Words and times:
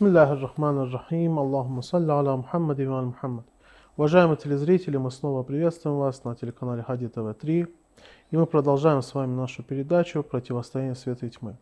Бисмиллахи 0.00 0.40
рахмани 0.40 0.90
рахим. 0.90 1.38
Аллахумма 1.38 1.82
салли 1.82 2.10
аля 2.10 2.34
Мухаммад 2.36 2.80
и 2.80 2.86
ва 2.86 3.02
Мухаммад. 3.02 3.44
Уважаемые 3.98 4.38
телезрители, 4.38 4.96
мы 4.96 5.10
снова 5.10 5.42
приветствуем 5.42 5.98
вас 5.98 6.24
на 6.24 6.34
телеканале 6.34 6.82
Хади 6.82 7.06
ТВ-3. 7.06 7.68
И 8.30 8.36
мы 8.36 8.46
продолжаем 8.46 9.02
с 9.02 9.12
вами 9.12 9.34
нашу 9.34 9.62
передачу 9.62 10.22
«Противостояние 10.22 10.94
света 10.94 11.26
и 11.26 11.28
тьмы». 11.28 11.58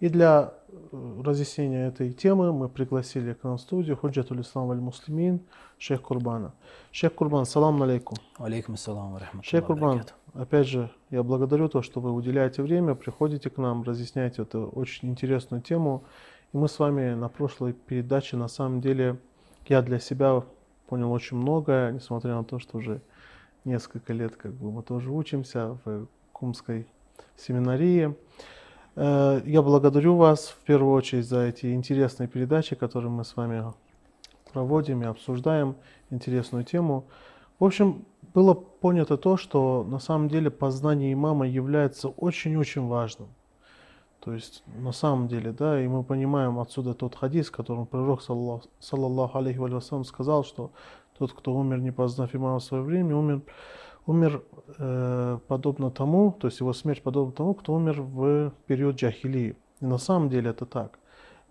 И 0.00 0.08
для 0.08 0.54
э, 0.68 1.22
разъяснения 1.22 1.88
этой 1.88 2.12
темы 2.12 2.54
мы 2.54 2.70
пригласили 2.70 3.34
к 3.34 3.44
нам 3.44 3.58
в 3.58 3.60
студию 3.60 3.98
Худжатуль 3.98 4.40
Ислам 4.40 4.70
Аль 4.70 4.80
Муслимин 4.80 5.40
Шейх 5.76 6.00
Курбана. 6.00 6.54
Шейх 6.90 7.14
Курбан, 7.14 7.44
салам 7.44 7.82
алейкум. 7.82 8.16
Алейкум 8.38 8.76
ассалам 8.76 9.18
Шейх 9.42 9.66
Курбан, 9.66 10.04
опять 10.32 10.68
же, 10.68 10.90
я 11.10 11.22
благодарю 11.22 11.68
то, 11.68 11.82
что 11.82 12.00
вы 12.00 12.12
уделяете 12.12 12.62
время, 12.62 12.94
приходите 12.94 13.50
к 13.50 13.58
нам, 13.58 13.82
разъясняете 13.82 14.42
эту 14.42 14.68
очень 14.68 15.10
интересную 15.10 15.60
тему. 15.62 16.04
И 16.52 16.56
мы 16.56 16.68
с 16.68 16.78
вами 16.78 17.14
на 17.14 17.28
прошлой 17.28 17.74
передаче, 17.74 18.36
на 18.36 18.48
самом 18.48 18.80
деле, 18.80 19.18
я 19.66 19.82
для 19.82 19.98
себя 19.98 20.42
понял 20.86 21.12
очень 21.12 21.36
многое, 21.36 21.92
несмотря 21.92 22.36
на 22.36 22.44
то, 22.44 22.58
что 22.58 22.78
уже 22.78 23.02
несколько 23.64 24.14
лет 24.14 24.36
как 24.36 24.52
бы 24.54 24.70
мы 24.72 24.82
тоже 24.82 25.10
учимся 25.10 25.78
в 25.84 26.06
Кумской 26.32 26.86
семинарии. 27.36 28.16
Э, 28.96 29.42
я 29.44 29.60
благодарю 29.60 30.16
вас 30.16 30.48
в 30.48 30.64
первую 30.64 30.94
очередь 30.94 31.26
за 31.26 31.40
эти 31.40 31.74
интересные 31.74 32.28
передачи, 32.28 32.74
которые 32.76 33.10
мы 33.10 33.24
с 33.24 33.36
вами 33.36 33.64
проводим 34.52 35.02
и 35.02 35.06
обсуждаем 35.06 35.76
интересную 36.08 36.64
тему. 36.64 37.04
В 37.58 37.64
общем, 37.64 38.06
было 38.32 38.54
понято 38.54 39.18
то, 39.18 39.36
что 39.36 39.84
на 39.84 39.98
самом 39.98 40.28
деле 40.28 40.50
познание 40.50 41.12
имама 41.12 41.46
является 41.46 42.08
очень-очень 42.08 42.86
важным. 42.86 43.28
То 44.20 44.32
есть 44.32 44.64
на 44.66 44.92
самом 44.92 45.28
деле, 45.28 45.52
да, 45.52 45.80
и 45.80 45.86
мы 45.86 46.02
понимаем 46.02 46.58
отсюда 46.58 46.94
тот 46.94 47.14
хадис, 47.14 47.50
которым 47.50 47.86
пророк, 47.86 48.20
саллаллаху 48.22 49.38
алейхи 49.38 49.58
вассалам, 49.58 50.04
сказал, 50.04 50.44
что 50.44 50.72
тот, 51.18 51.32
кто 51.32 51.54
умер, 51.54 51.78
не 51.80 51.92
познав 51.92 52.34
имама 52.34 52.58
в 52.58 52.64
свое 52.64 52.82
время, 52.82 53.16
умер, 53.16 53.42
умер 54.06 54.42
э, 54.78 55.38
подобно 55.46 55.90
тому, 55.90 56.32
то 56.32 56.48
есть 56.48 56.60
его 56.60 56.72
смерть 56.72 57.02
подобна 57.02 57.32
тому, 57.32 57.54
кто 57.54 57.74
умер 57.74 58.02
в 58.02 58.52
период 58.66 58.96
джахилии. 58.96 59.56
И 59.80 59.84
на 59.84 59.98
самом 59.98 60.28
деле 60.28 60.50
это 60.50 60.66
так. 60.66 60.98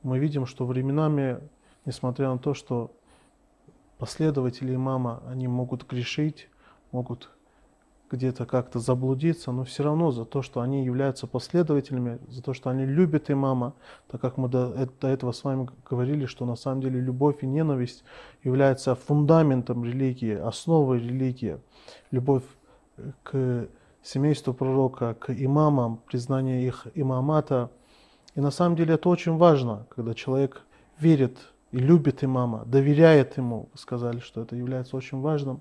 Мы 0.03 0.19
видим, 0.19 0.45
что 0.45 0.65
временами, 0.65 1.39
несмотря 1.85 2.29
на 2.29 2.37
то, 2.37 2.53
что 2.53 2.91
последователи 3.97 4.75
имама, 4.75 5.23
они 5.27 5.47
могут 5.47 5.87
грешить, 5.87 6.49
могут 6.91 7.29
где-то 8.09 8.45
как-то 8.45 8.79
заблудиться, 8.79 9.51
но 9.51 9.63
все 9.63 9.83
равно 9.83 10.11
за 10.11 10.25
то, 10.25 10.41
что 10.41 10.61
они 10.61 10.85
являются 10.85 11.27
последователями, 11.27 12.19
за 12.29 12.41
то, 12.41 12.53
что 12.53 12.69
они 12.69 12.85
любят 12.85 13.29
имама, 13.29 13.73
так 14.09 14.21
как 14.21 14.37
мы 14.37 14.47
до, 14.47 14.87
до 15.01 15.07
этого 15.07 15.31
с 15.31 15.43
вами 15.43 15.67
говорили, 15.89 16.25
что 16.25 16.45
на 16.45 16.55
самом 16.55 16.81
деле 16.81 16.99
любовь 16.99 17.43
и 17.43 17.47
ненависть 17.47 18.03
являются 18.43 18.95
фундаментом 18.95 19.83
религии, 19.83 20.33
основой 20.33 20.99
религии. 20.99 21.57
Любовь 22.11 22.43
э, 22.97 23.11
к 23.23 23.67
семейству 24.03 24.53
пророка, 24.53 25.13
к 25.13 25.31
имамам, 25.31 25.99
признание 26.07 26.65
их 26.65 26.87
имамата. 26.95 27.69
И 28.35 28.41
на 28.41 28.51
самом 28.51 28.75
деле 28.75 28.93
это 28.93 29.09
очень 29.09 29.37
важно, 29.37 29.85
когда 29.93 30.13
человек 30.13 30.61
верит 30.99 31.37
и 31.71 31.77
любит 31.77 32.23
имама, 32.23 32.63
доверяет 32.65 33.37
ему. 33.37 33.69
Сказали, 33.75 34.19
что 34.19 34.41
это 34.41 34.55
является 34.55 34.95
очень 34.95 35.19
важным. 35.19 35.59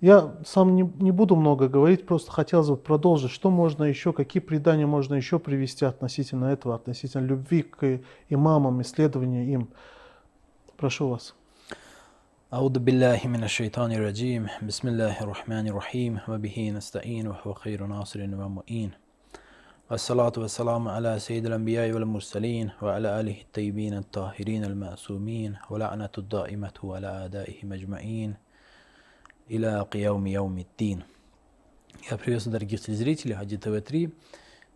Я 0.00 0.34
сам 0.44 0.74
не, 0.74 0.82
не 0.98 1.12
буду 1.12 1.36
много 1.36 1.68
говорить, 1.68 2.06
просто 2.06 2.32
хотелось 2.32 2.68
бы 2.68 2.76
продолжить, 2.76 3.30
что 3.30 3.50
можно 3.50 3.84
еще, 3.84 4.12
какие 4.12 4.42
предания 4.42 4.86
можно 4.86 5.14
еще 5.14 5.38
привести 5.38 5.84
относительно 5.84 6.46
этого, 6.46 6.74
относительно 6.74 7.24
любви 7.24 7.62
к 7.62 8.00
имамам, 8.28 8.82
исследования 8.82 9.46
им. 9.46 9.68
Прошу 10.76 11.08
вас. 11.08 11.34
أعوذ 12.52 12.78
بالله 12.78 13.20
من 13.24 13.44
الشيطان 13.44 13.92
الرجيم 13.92 14.48
بسم 14.62 14.88
الله 14.88 15.22
الرحمن 15.22 15.68
الرحيم 15.68 16.20
وبه 16.28 16.70
نستعين 16.70 17.28
وهو 17.28 17.54
خير 17.54 17.86
ناصر 17.86 18.20
ومؤين 18.20 18.90
والصلاة 19.90 20.32
والسلام 20.36 20.88
على 20.88 21.18
سيد 21.18 21.46
الأنبياء 21.46 21.92
والمرسلين 21.92 22.70
وعلى 22.82 23.20
آله 23.20 23.40
الطيبين 23.40 23.94
الطاهرين 23.94 24.64
المعصومين 24.64 25.56
ولعنة 25.70 26.10
الدائمة 26.18 26.78
على 26.84 27.06
أعدائهم 27.06 27.72
أجمعين 27.72 28.34
Иля 29.49 29.87
кияуми 29.89 30.31
яумиддин. 30.31 31.05
Я 32.11 32.17
приветствую 32.17 32.51
дорогих 32.51 32.81
телезрителей 32.81 33.33
Хади 33.33 33.55
ТВ-3. 33.57 34.13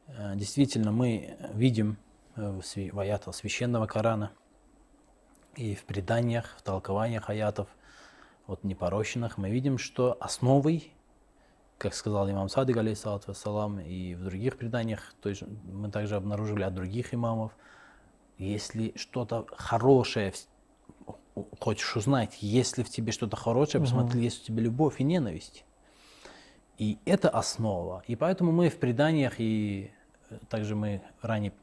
Э, 0.07 0.35
действительно, 0.35 0.93
мы 0.93 1.35
видим 1.53 1.97
э, 2.37 2.61
в 2.93 2.99
аятах 2.99 3.35
священного 3.35 3.85
Корана 3.85 4.31
и 5.57 5.75
в 5.75 5.83
преданиях, 5.83 6.55
в 6.57 6.61
толкованиях 6.61 7.29
аятов, 7.29 7.67
вот 8.47 8.63
непорочных, 8.63 9.37
мы 9.37 9.49
видим, 9.49 9.77
что 9.77 10.15
основой, 10.21 10.93
как 11.77 11.93
сказал 11.93 12.29
имам 12.29 12.47
Садык, 12.47 12.77
алейхиссалату 12.77 13.25
вассалам, 13.27 13.77
и 13.81 14.15
в 14.15 14.23
других 14.23 14.57
преданиях, 14.57 15.13
то 15.21 15.27
есть 15.27 15.43
мы 15.65 15.91
также 15.91 16.15
обнаружили 16.15 16.63
от 16.63 16.73
других 16.73 17.13
имамов, 17.13 17.51
если 18.37 18.93
что-то 18.95 19.45
хорошее 19.51 20.31
хочешь 21.59 21.95
узнать, 21.95 22.37
есть 22.41 22.77
ли 22.77 22.83
в 22.83 22.89
тебе 22.89 23.11
что-то 23.11 23.37
хорошее, 23.37 23.81
посмотри, 23.81 24.19
угу. 24.19 24.23
есть 24.23 24.43
у 24.43 24.45
тебя 24.47 24.63
любовь 24.63 24.99
и 24.99 25.03
ненависть. 25.03 25.65
И 26.77 26.97
это 27.05 27.29
основа. 27.29 28.03
И 28.07 28.15
поэтому 28.15 28.51
мы 28.51 28.69
в 28.69 28.77
преданиях, 28.77 29.39
и 29.39 29.91
э, 30.29 30.37
также 30.49 30.75
мы 30.75 31.01
ранее 31.21 31.53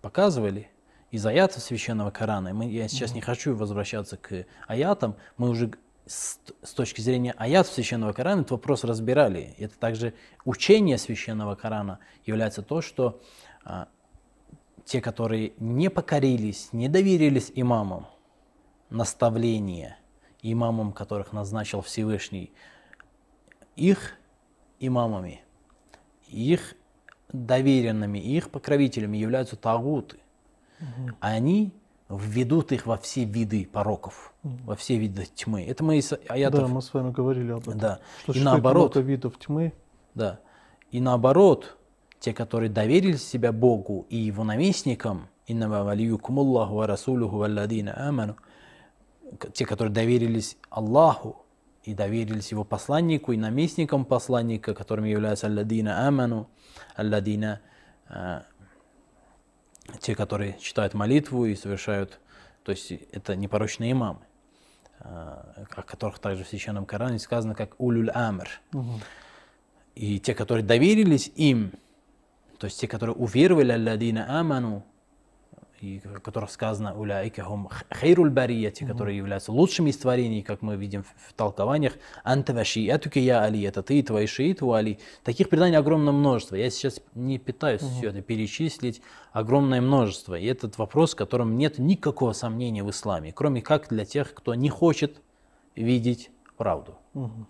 показывали, 0.00 0.70
из 1.10 1.26
аятов 1.26 1.62
священного 1.62 2.10
Корана, 2.10 2.54
мы, 2.54 2.70
я 2.70 2.86
сейчас 2.88 3.10
угу. 3.10 3.16
не 3.16 3.20
хочу 3.22 3.54
возвращаться 3.54 4.16
к 4.16 4.46
аятам, 4.68 5.16
мы 5.36 5.50
уже 5.50 5.72
с, 6.06 6.38
с 6.62 6.72
точки 6.72 7.00
зрения 7.00 7.32
аятов 7.36 7.72
священного 7.72 8.12
Корана 8.12 8.40
этот 8.40 8.52
вопрос 8.52 8.84
разбирали. 8.84 9.54
Это 9.58 9.78
также 9.78 10.14
учение 10.44 10.98
священного 10.98 11.54
Корана 11.54 11.98
является 12.24 12.62
то, 12.62 12.80
что 12.80 13.20
а, 13.64 13.88
те, 14.84 15.00
которые 15.00 15.52
не 15.58 15.88
покорились, 15.90 16.72
не 16.72 16.88
доверились 16.88 17.52
имамам, 17.54 18.06
наставления 18.90 19.96
имамам, 20.42 20.92
которых 20.92 21.32
назначил 21.32 21.80
Всевышний, 21.80 22.52
их 23.76 24.14
имамами, 24.78 25.42
их 26.28 26.74
доверенными, 27.32 28.18
их 28.18 28.50
покровителями 28.50 29.16
являются 29.16 29.56
тагуты. 29.56 30.18
Угу. 30.80 31.10
Они 31.20 31.72
введут 32.08 32.72
их 32.72 32.86
во 32.86 32.96
все 32.96 33.24
виды 33.24 33.68
пороков, 33.70 34.32
угу. 34.42 34.56
во 34.64 34.76
все 34.76 34.96
виды 34.96 35.26
тьмы. 35.26 35.64
Это 35.64 35.84
мы 35.84 35.98
из 35.98 36.12
аятов... 36.28 36.60
Да, 36.60 36.68
мы 36.68 36.82
с 36.82 36.92
вами 36.92 37.12
говорили 37.12 37.52
об 37.52 37.60
этом. 37.60 37.78
Да. 37.78 38.00
Что 38.22 38.32
и 38.32 38.40
наоборот... 38.40 38.96
видов 38.96 39.38
тьмы. 39.38 39.72
Да. 40.14 40.40
И 40.90 41.00
наоборот, 41.00 41.76
те, 42.18 42.32
которые 42.32 42.70
доверили 42.70 43.16
себя 43.16 43.52
Богу 43.52 44.06
и 44.08 44.16
Его 44.16 44.44
наместникам, 44.44 45.28
«Иннама 45.46 45.82
валиюкум 45.82 46.38
Аллаху 46.38 46.74
ва 46.74 46.86
расулуху 46.86 47.38
валладина 47.38 48.08
аману», 48.08 48.36
те, 49.52 49.66
которые 49.66 49.92
доверились 49.92 50.56
Аллаху 50.70 51.44
и 51.84 51.94
доверились 51.94 52.50
его 52.50 52.64
посланнику 52.64 53.32
и 53.32 53.36
наместникам 53.36 54.04
посланника, 54.04 54.74
которыми 54.74 55.08
являются 55.08 55.46
Алладина 55.46 56.06
Аману, 56.06 56.48
Алладина, 56.94 57.60
э, 58.08 58.42
те, 60.00 60.14
которые 60.14 60.58
читают 60.60 60.94
молитву 60.94 61.46
и 61.46 61.54
совершают, 61.54 62.20
то 62.64 62.72
есть 62.72 62.92
это 63.12 63.34
непорочные 63.34 63.92
имамы, 63.92 64.20
э, 65.00 65.04
о 65.04 65.82
которых 65.86 66.18
также 66.18 66.44
в 66.44 66.48
Священном 66.48 66.84
Коране 66.84 67.18
сказано 67.18 67.54
как 67.54 67.74
Улюль 67.78 68.10
Амр. 68.10 68.48
Угу. 68.72 69.00
И 69.94 70.20
те, 70.20 70.34
которые 70.34 70.64
доверились 70.64 71.32
им, 71.34 71.72
то 72.58 72.66
есть 72.66 72.78
те, 72.78 72.86
которые 72.86 73.16
уверовали 73.16 73.72
Алладина 73.72 74.38
Аману, 74.38 74.84
и 75.80 76.00
о 76.04 76.20
которых 76.20 76.50
сказано 76.50 76.94
«Уляйка 76.94 77.42
хум 77.42 77.70
хейруль 77.92 78.30
барияти», 78.30 78.84
которые 78.84 79.16
являются 79.16 79.50
лучшими 79.50 79.90
из 79.90 79.96
творений, 79.96 80.42
как 80.42 80.62
мы 80.62 80.76
видим 80.76 81.04
в 81.04 81.32
толкованиях. 81.32 81.94
«Анта 82.22 82.52
вашиятуки 82.52 83.18
я 83.18 83.42
Али», 83.42 83.62
это 83.62 83.82
ты 83.82 84.02
твои 84.02 84.26
шииту 84.26 84.72
Али. 84.72 84.98
Таких 85.24 85.48
преданий 85.48 85.78
огромное 85.78 86.12
множество. 86.12 86.56
Я 86.56 86.70
сейчас 86.70 87.00
не 87.14 87.38
пытаюсь 87.38 87.82
угу. 87.82 87.90
все 87.90 88.08
это 88.10 88.20
перечислить. 88.20 89.00
Огромное 89.32 89.80
множество. 89.80 90.34
И 90.34 90.44
этот 90.46 90.76
вопрос, 90.76 91.14
в 91.14 91.16
котором 91.16 91.56
нет 91.56 91.78
никакого 91.78 92.32
сомнения 92.32 92.84
в 92.84 92.90
исламе, 92.90 93.32
кроме 93.32 93.62
как 93.62 93.88
для 93.88 94.04
тех, 94.04 94.34
кто 94.34 94.54
не 94.54 94.68
хочет 94.68 95.22
видеть 95.76 96.30
правду. 96.56 96.96
Угу. 97.14 97.46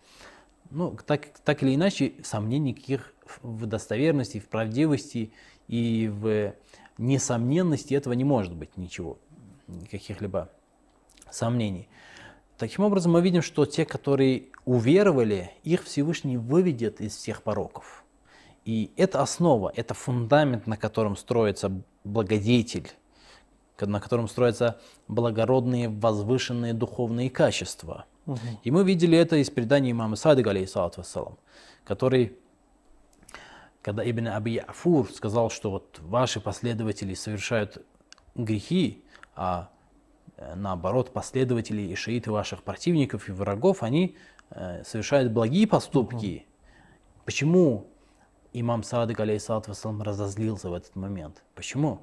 Ну, 0.71 0.97
так, 1.05 1.29
так 1.44 1.62
или 1.65 1.75
иначе, 1.75 2.12
сомнений 2.23 2.71
никаких 2.71 3.12
в 3.43 3.67
достоверности, 3.67 4.38
в 4.38 4.49
правдивости 4.49 5.33
и 5.67 6.09
в 6.12 6.55
несомненности 7.00 7.94
этого 7.94 8.12
не 8.12 8.25
может 8.25 8.55
быть 8.55 8.76
ничего, 8.76 9.19
каких-либо 9.91 10.50
сомнений. 11.31 11.88
Таким 12.58 12.85
образом, 12.85 13.12
мы 13.12 13.23
видим, 13.23 13.41
что 13.41 13.64
те, 13.64 13.87
которые 13.87 14.49
уверовали, 14.67 15.50
их 15.64 15.85
Всевышний 15.85 16.37
выведет 16.37 17.00
из 17.00 17.17
всех 17.17 17.43
пороков. 17.43 18.05
И 18.67 18.93
это 18.97 19.23
основа, 19.23 19.73
это 19.75 19.94
фундамент, 19.94 20.67
на 20.67 20.76
котором 20.76 21.17
строится 21.17 21.73
благодетель, 22.05 22.91
на 23.81 23.99
котором 23.99 24.29
строятся 24.29 24.79
благородные, 25.08 25.88
возвышенные 25.88 26.75
духовные 26.75 27.31
качества. 27.31 28.05
Мгм. 28.26 28.38
И 28.62 28.70
мы 28.70 28.85
видели 28.85 29.17
это 29.17 29.37
из 29.37 29.49
предания 29.49 29.93
имама 29.93 30.17
Садыга, 30.17 30.50
алейхиссалату 30.50 31.00
вассалам, 31.00 31.38
который, 31.85 32.37
когда 33.82 34.09
Ибн 34.09 34.29
Аби 34.29 34.56
Афур 34.56 35.11
сказал, 35.11 35.50
что 35.50 35.71
вот 35.71 35.99
ваши 36.00 36.41
последователи 36.41 37.15
совершают 37.15 37.85
грехи, 38.35 39.05
а 39.35 39.71
э, 40.37 40.55
наоборот 40.55 41.12
последователи 41.12 41.82
и 41.82 41.94
шииты 41.94 42.31
ваших 42.31 42.62
противников 42.62 43.29
и 43.29 43.32
врагов, 43.32 43.82
они 43.82 44.17
э, 44.50 44.85
совершают 44.85 45.32
благие 45.32 45.67
поступки. 45.67 46.47
Почему 47.25 47.87
имам 48.53 48.82
Садык, 48.82 49.21
алейхиссалату 49.21 49.71
вассалам, 49.71 50.03
разозлился 50.03 50.69
в 50.69 50.75
этот 50.75 50.94
момент? 50.97 51.43
Почему? 51.55 52.03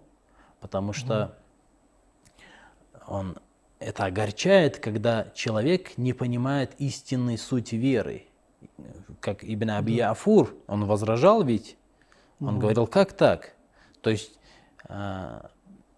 Потому 0.60 0.94
что 0.94 1.38
он 3.06 3.38
это 3.80 4.06
огорчает, 4.06 4.80
когда 4.80 5.30
человек 5.36 5.98
не 5.98 6.14
понимает 6.14 6.74
истинной 6.80 7.38
сути 7.38 7.76
веры. 7.76 8.28
Как 9.20 9.44
Ибн 9.44 9.72
Аби 9.72 10.00
Афур, 10.00 10.56
он 10.68 10.86
возражал 10.86 11.44
ведь, 11.44 11.78
он 12.40 12.60
говорил, 12.60 12.88
как 12.88 13.14
так? 13.14 13.56
То 14.02 14.10
есть, 14.12 14.40
а, 14.86 15.50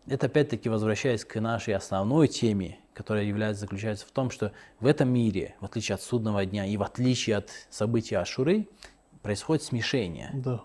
это 0.08 0.28
опять-таки 0.28 0.70
возвращаясь 0.70 1.26
к 1.26 1.40
нашей 1.40 1.76
основной 1.76 2.28
теме, 2.28 2.80
которая 2.94 3.24
является, 3.26 3.62
заключается 3.62 4.06
в 4.06 4.12
том, 4.12 4.30
что 4.32 4.52
в 4.80 4.86
этом 4.86 5.10
мире, 5.10 5.56
в 5.60 5.66
отличие 5.66 5.96
от 5.96 6.02
судного 6.02 6.46
дня 6.46 6.66
и 6.66 6.78
в 6.78 6.84
отличие 6.84 7.38
от 7.38 7.50
событий 7.70 8.16
Ашуры, 8.16 8.68
происходит 9.22 9.64
смешение 9.64 10.32
Да. 10.34 10.64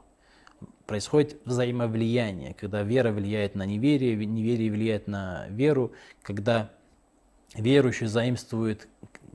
происходит 0.86 1.40
взаимовлияние, 1.44 2.54
когда 2.54 2.82
вера 2.82 3.10
влияет 3.10 3.54
на 3.54 3.66
неверие, 3.66 4.14
ве- 4.14 4.24
неверие 4.26 4.70
влияет 4.70 5.08
на 5.08 5.46
веру, 5.48 5.92
когда 6.22 6.70
верующий 7.54 8.06
заимствует 8.06 8.88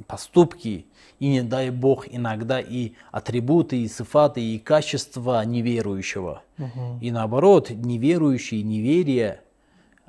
поступки 0.07 0.85
и, 1.19 1.27
не 1.27 1.41
дай 1.41 1.69
Бог, 1.69 2.07
иногда 2.09 2.59
и 2.59 2.93
атрибуты, 3.11 3.81
и 3.81 3.87
сифаты, 3.87 4.41
и 4.41 4.59
качества 4.59 5.43
неверующего. 5.45 6.43
Мгм. 6.57 6.99
И 6.99 7.11
наоборот, 7.11 7.69
неверующий, 7.69 8.63
неверие 8.63 9.41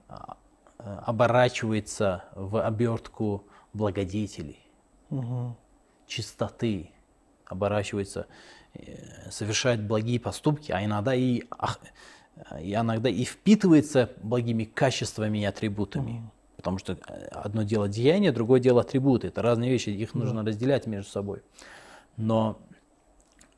а, 0.09 0.37
а, 0.79 1.05
оборачивается 1.07 2.25
в 2.35 2.65
обертку 2.65 3.45
благодетелей 3.73 4.59
Мгм. 5.11 5.57
чистоты, 6.07 6.91
оборачивается, 7.47 8.27
э, 8.75 9.31
совершает 9.31 9.83
благие 9.83 10.21
поступки, 10.21 10.73
а 10.73 10.85
иногда 10.85 11.15
и, 11.15 11.43
и 12.61 12.75
иногда 12.75 13.09
и 13.09 13.25
впитывается 13.25 14.11
благими 14.23 14.65
качествами 14.65 15.39
и 15.39 15.45
атрибутами. 15.45 16.31
Потому 16.61 16.77
что 16.77 16.93
э, 16.93 17.27
одно 17.33 17.63
дело 17.63 17.89
деяние, 17.89 18.33
другое 18.33 18.61
дело 18.61 18.83
атрибуты. 18.83 19.29
Это 19.29 19.41
разные 19.41 19.71
вещи, 19.71 19.89
их 19.89 20.13
нужно 20.15 20.45
разделять 20.45 20.87
между 20.87 21.11
собой. 21.11 21.43
Но 22.19 22.61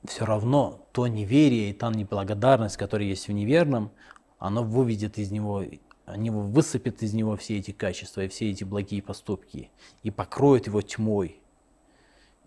все 0.05 0.25
равно 0.25 0.87
то 0.93 1.09
неверие 1.09 1.71
и 1.71 1.73
та 1.73 1.91
неблагодарность, 1.91 2.77
которая 2.77 3.09
есть 3.09 3.27
в 3.27 3.33
неверном, 3.33 3.91
оно 4.39 4.63
выведет 4.63 5.19
из 5.19 5.33
него, 5.33 5.65
они 6.07 6.31
высыпет 6.31 7.03
из 7.03 7.13
него 7.13 7.37
все 7.37 7.59
эти 7.59 7.73
качества 7.73 8.21
и 8.21 8.29
все 8.29 8.53
эти 8.53 8.63
благие 8.63 9.03
поступки 9.03 9.73
и 10.05 10.13
покроет 10.13 10.69
его 10.69 10.81
тьмой. 10.81 11.41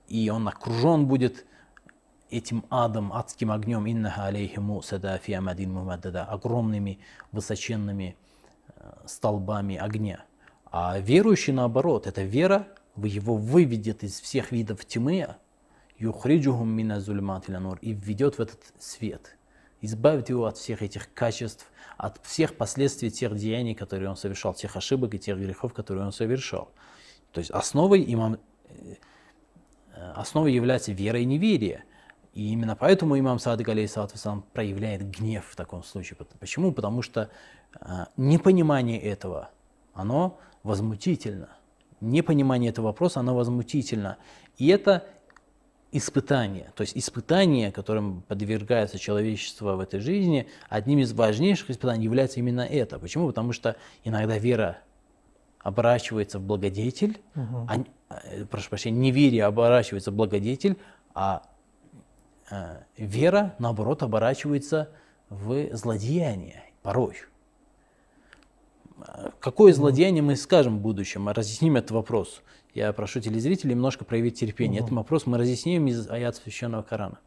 И 0.08 0.30
он 0.30 0.48
окружен 0.48 1.06
будет 1.06 1.46
этим 2.30 2.64
адом, 2.70 3.12
адским 3.12 3.52
огнем, 3.52 3.92
иннаха 3.92 4.28
алейхиму 4.28 4.82
садафи 4.82 5.34
амадин 5.34 5.74
мумаддада, 5.74 6.24
огромными 6.24 7.00
высоченными 7.34 8.16
э, 8.78 8.92
столбами 9.06 9.76
огня. 9.76 10.24
А 10.78 11.00
верующий 11.00 11.54
наоборот, 11.54 12.06
эта 12.06 12.24
вера 12.24 12.68
его 12.98 13.38
выведет 13.38 14.04
из 14.04 14.20
всех 14.20 14.52
видов 14.52 14.84
тьмы, 14.84 15.38
юхриджухум 15.98 16.68
мина 16.68 17.02
нур, 17.62 17.80
и 17.82 17.94
введет 17.94 18.36
в 18.36 18.40
этот 18.42 18.60
свет, 18.78 19.38
избавит 19.80 20.28
его 20.28 20.48
от 20.48 20.58
всех 20.58 20.82
этих 20.82 21.14
качеств, 21.14 21.72
от 21.96 22.20
всех 22.26 22.58
последствий 22.58 23.10
тех 23.10 23.38
деяний, 23.38 23.74
которые 23.74 24.10
он 24.10 24.18
совершал, 24.18 24.54
тех 24.54 24.76
ошибок 24.76 25.14
и 25.14 25.18
тех 25.18 25.40
грехов, 25.40 25.74
которые 25.74 26.08
он 26.08 26.12
совершал. 26.12 26.70
То 27.32 27.40
есть 27.40 27.52
основой 27.52 28.04
имам, 28.14 28.38
э, 28.68 28.96
основой 30.14 30.52
является 30.52 30.92
вера 30.92 31.20
и 31.20 31.24
неверие. 31.24 31.86
И 32.34 32.52
именно 32.52 32.76
поэтому 32.76 33.18
имам 33.18 33.40
Садык, 33.40 33.70
алейхиссалату 33.70 34.16
вассалам, 34.16 34.42
проявляет 34.52 35.10
гнев 35.10 35.46
в 35.50 35.56
таком 35.56 35.86
случае. 35.86 36.18
Почему? 36.38 36.74
Потому 36.74 37.02
что 37.02 37.30
а, 37.80 38.10
непонимание 38.18 39.00
этого, 39.00 39.52
оно 39.96 40.38
возмутительно. 40.64 41.50
Непонимание 42.02 42.70
этого 42.70 42.88
вопроса, 42.88 43.22
оно 43.22 43.36
возмутительно. 43.36 44.18
И 44.58 44.68
это 44.68 45.06
испытание. 45.92 46.72
То 46.76 46.82
есть 46.82 46.96
испытание, 46.98 47.72
которым 47.72 48.22
подвергается 48.24 49.00
человечество 49.00 49.76
в 49.76 49.80
этой 49.80 50.02
жизни, 50.02 50.48
одним 50.70 51.00
из 51.00 51.14
важнейших 51.14 51.70
испытаний 51.72 52.04
является 52.04 52.40
именно 52.40 52.62
это. 52.62 53.00
Почему? 53.00 53.28
Потому 53.28 53.54
что 53.54 53.78
иногда 54.04 54.38
вера 54.38 54.80
оборачивается 55.60 56.38
в 56.38 56.44
благодетель, 56.44 57.18
а, 57.34 57.76
н- 57.76 57.88
э, 58.10 58.46
прошу 58.46 58.70
прощения, 58.70 59.00
неверие 59.00 59.46
оборачивается 59.46 60.12
в 60.12 60.16
благодетель, 60.16 60.78
а 61.14 61.44
э, 62.52 62.82
вера, 62.98 63.56
наоборот, 63.58 64.04
оборачивается 64.04 64.90
в 65.30 65.74
злодеяние 65.76 66.64
порой. 66.84 67.16
Какое 69.40 69.74
злодеяние 69.74 70.24
мы 70.24 70.36
скажем 70.36 70.78
в 70.78 70.82
будущем? 70.82 71.24
Мы 71.24 71.34
разъясним 71.34 71.76
этот 71.76 71.92
вопрос. 71.92 72.42
Я 72.74 72.92
прошу 72.94 73.20
телезрителей 73.20 73.74
немножко 73.74 74.06
проявить 74.06 74.40
терпение. 74.40 74.82
Этот 74.82 74.94
вопрос 74.94 75.26
мы 75.26 75.38
разъясним 75.38 75.88
из 75.88 76.10
аят 76.10 76.36
священного 76.36 76.82
Корана. 76.82 77.20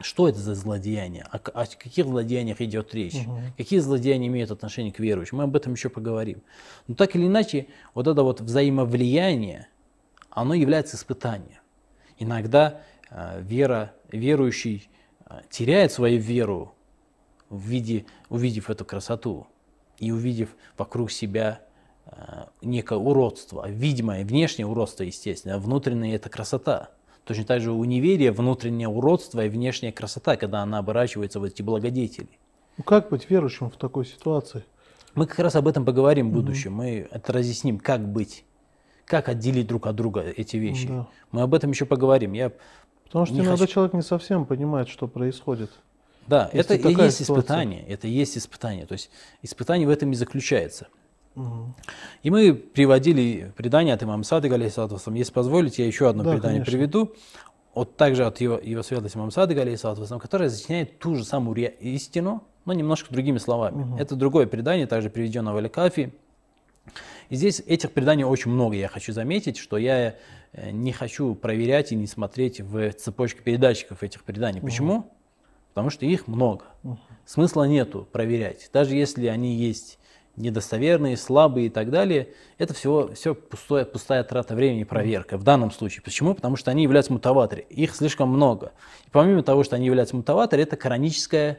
Что 0.00 0.28
это 0.28 0.38
за 0.38 0.54
злодеяние? 0.54 1.24
О, 1.30 1.36
о 1.36 1.66
каких 1.66 2.06
злодеяниях 2.06 2.60
идет 2.60 2.94
речь? 2.94 3.16
Какие 3.56 3.78
злодеяния 3.78 4.28
имеют 4.28 4.50
отношение 4.50 4.92
к 4.92 4.98
верующим? 4.98 5.38
Мы 5.38 5.44
об 5.44 5.54
этом 5.54 5.74
еще 5.74 5.88
поговорим. 5.88 6.42
Но 6.88 6.94
так 6.94 7.14
или 7.14 7.26
иначе, 7.26 7.68
вот 7.94 8.08
это 8.08 8.22
вот 8.22 8.40
взаимовлияние, 8.40 9.68
оно 10.30 10.54
является 10.54 10.96
испытанием. 10.96 11.60
Иногда 12.18 12.82
э, 13.10 13.40
вера, 13.42 13.92
верующий 14.10 14.88
э, 15.26 15.42
теряет 15.48 15.92
свою 15.92 16.20
веру, 16.20 16.74
в 17.50 17.60
виде, 17.60 18.04
увидев 18.28 18.70
эту 18.70 18.84
красоту 18.84 19.46
и 19.98 20.10
увидев 20.12 20.50
вокруг 20.76 21.10
себя 21.10 21.60
э, 22.06 22.44
некое 22.62 22.98
уродство, 22.98 23.68
видимое, 23.68 24.24
внешнее 24.24 24.66
уродство, 24.66 25.02
естественно, 25.02 25.54
а 25.54 25.58
внутреннее 25.58 26.16
это 26.16 26.28
красота. 26.28 26.90
Точно 27.24 27.44
так 27.44 27.60
же 27.60 27.72
у 27.72 27.82
неверия 27.84 28.32
внутреннее 28.32 28.88
уродство 28.88 29.44
и 29.44 29.48
внешняя 29.48 29.92
красота, 29.92 30.36
когда 30.36 30.62
она 30.62 30.78
оборачивается 30.78 31.40
в 31.40 31.44
эти 31.44 31.62
благодетели. 31.62 32.28
Ну 32.76 32.84
как 32.84 33.08
быть 33.08 33.30
верующим 33.30 33.70
в 33.70 33.76
такой 33.76 34.04
ситуации? 34.04 34.64
Мы 35.14 35.26
как 35.26 35.38
раз 35.38 35.54
об 35.54 35.68
этом 35.68 35.84
поговорим 35.84 36.30
в 36.30 36.34
будущем. 36.34 36.74
Мы 36.74 37.06
это 37.10 37.32
разъясним, 37.32 37.78
как 37.78 38.06
быть, 38.06 38.44
как 39.04 39.28
отделить 39.28 39.68
друг 39.68 39.86
от 39.86 39.94
друга 39.94 40.22
эти 40.22 40.56
вещи. 40.56 40.88
Да. 40.88 41.06
Мы 41.30 41.42
об 41.42 41.54
этом 41.54 41.70
еще 41.70 41.86
поговорим. 41.86 42.32
Я, 42.32 42.52
Потому 43.04 43.26
что 43.26 43.36
иногда 43.36 43.56
хочу. 43.56 43.72
человек 43.72 43.94
не 43.94 44.02
совсем 44.02 44.44
понимает, 44.44 44.88
что 44.88 45.06
происходит. 45.06 45.70
Да, 46.26 46.50
Если 46.52 46.76
это 46.76 46.88
и 46.88 46.92
есть 46.92 47.18
ситуация. 47.18 47.42
испытание. 47.42 47.84
Это 47.88 48.06
и 48.06 48.10
есть 48.10 48.38
испытание. 48.38 48.86
То 48.86 48.92
есть 48.92 49.10
испытание 49.42 49.86
в 49.86 49.90
этом 49.90 50.12
и 50.12 50.14
заключается. 50.14 50.88
Мгм. 51.34 51.74
И 52.22 52.30
мы 52.30 52.54
приводили 52.54 53.52
предание 53.56 53.94
от 53.94 54.02
имама 54.02 54.22
Садыга. 54.22 54.56
Если 54.56 55.32
позволите, 55.32 55.82
я 55.82 55.86
еще 55.88 56.08
одно 56.08 56.22
Да, 56.22 56.32
предание 56.32 56.60
конечно. 56.60 56.72
приведу. 56.72 57.14
Вот 57.74 57.96
также 57.96 58.24
от 58.24 58.40
его, 58.40 58.58
его 58.62 58.82
светлости 58.82 59.16
имама 59.16 59.32
Садыга, 59.32 59.64
которое 60.20 60.44
разъясняет 60.44 60.98
ту 61.00 61.16
же 61.16 61.24
самую 61.24 61.56
истину, 61.80 62.44
но 62.64 62.72
немножко 62.72 63.12
другими 63.12 63.38
словами. 63.38 64.00
Это 64.00 64.14
другое 64.14 64.46
предание, 64.46 64.86
также 64.86 65.10
приведено 65.10 65.52
в 65.52 65.56
Аль-Кафи. 65.56 66.12
И 67.30 67.36
здесь 67.36 67.62
этих 67.66 67.92
преданий 67.92 68.24
очень 68.24 68.50
много, 68.50 68.76
я 68.76 68.88
хочу 68.88 69.12
заметить, 69.12 69.56
что 69.56 69.78
я 69.78 70.16
э, 70.52 70.70
не 70.70 70.92
хочу 70.92 71.34
проверять 71.34 71.92
и 71.92 71.96
не 71.96 72.06
смотреть 72.06 72.60
в 72.60 72.92
цепочке 72.92 73.40
передатчиков 73.40 74.02
этих 74.02 74.22
преданий. 74.22 74.60
Почему? 74.60 75.10
Потому 75.74 75.90
что 75.90 76.06
их 76.06 76.28
много. 76.28 76.64
Смысла 77.26 77.64
нету 77.64 78.06
проверять. 78.12 78.70
Даже 78.72 78.94
если 78.94 79.26
они 79.26 79.54
есть 79.56 79.98
недостоверные, 80.36 81.16
слабые 81.16 81.66
и 81.66 81.68
так 81.70 81.90
далее, 81.90 82.28
это 82.58 82.74
всего, 82.74 83.08
все 83.14 83.34
пустое, 83.34 83.84
пустая 83.84 84.22
трата 84.24 84.54
времени 84.54 84.84
проверка 84.84 85.36
в 85.36 85.42
данном 85.42 85.70
случае. 85.70 86.02
Почему? 86.02 86.34
Потому 86.34 86.56
что 86.56 86.70
они 86.70 86.82
являются 86.84 87.12
мутаватори. 87.12 87.66
Их 87.70 87.94
слишком 87.94 88.28
много. 88.28 88.72
И 89.06 89.10
помимо 89.10 89.42
того, 89.42 89.62
что 89.64 89.76
они 89.76 89.86
являются 89.86 90.16
мутаватори, 90.16 90.62
это 90.62 90.76
кораническая 90.76 91.58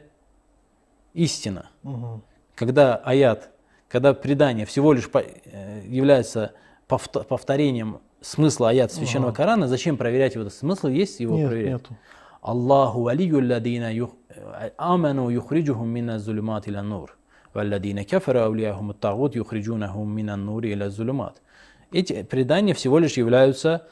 истина 1.14 1.70
Мгм. 1.82 2.22
когда 2.54 2.96
аят, 2.96 3.50
когда 3.88 4.12
предание 4.14 4.66
всего 4.66 4.92
лишь 4.92 5.08
по- 5.10 5.22
э, 5.24 5.82
является 5.86 6.52
повто- 6.88 7.24
повторением 7.24 8.00
смысла 8.20 8.70
аята 8.70 8.94
священного 8.94 9.32
Корана, 9.32 9.68
зачем 9.68 9.96
проверять 9.96 10.34
его? 10.34 10.48
Смысл 10.50 10.88
есть 10.88 11.20
его 11.20 11.36
Нет, 11.36 11.48
проверять? 11.48 11.72
нету. 11.72 11.96
Аллаху 12.46 13.02
валию 13.02 13.44
ладина 13.44 13.90
аману 14.78 15.30
юхриджухум 15.30 15.88
мина 15.88 16.20
зулюмат 16.20 16.68
иля 16.68 16.82
нур. 16.82 17.18
Валладина 17.52 18.04
кафара 18.04 18.44
аулияхум 18.44 18.94
тагут 18.94 19.34
юхриджунахум 19.34 20.08
мина 20.08 20.36
нур 20.36 20.64
иля 20.64 20.88
зулюмат. 20.88 21.42
Эти 21.90 22.22
предания 22.22 22.72
всего 22.72 23.00
лишь 23.00 23.14
являются 23.14 23.88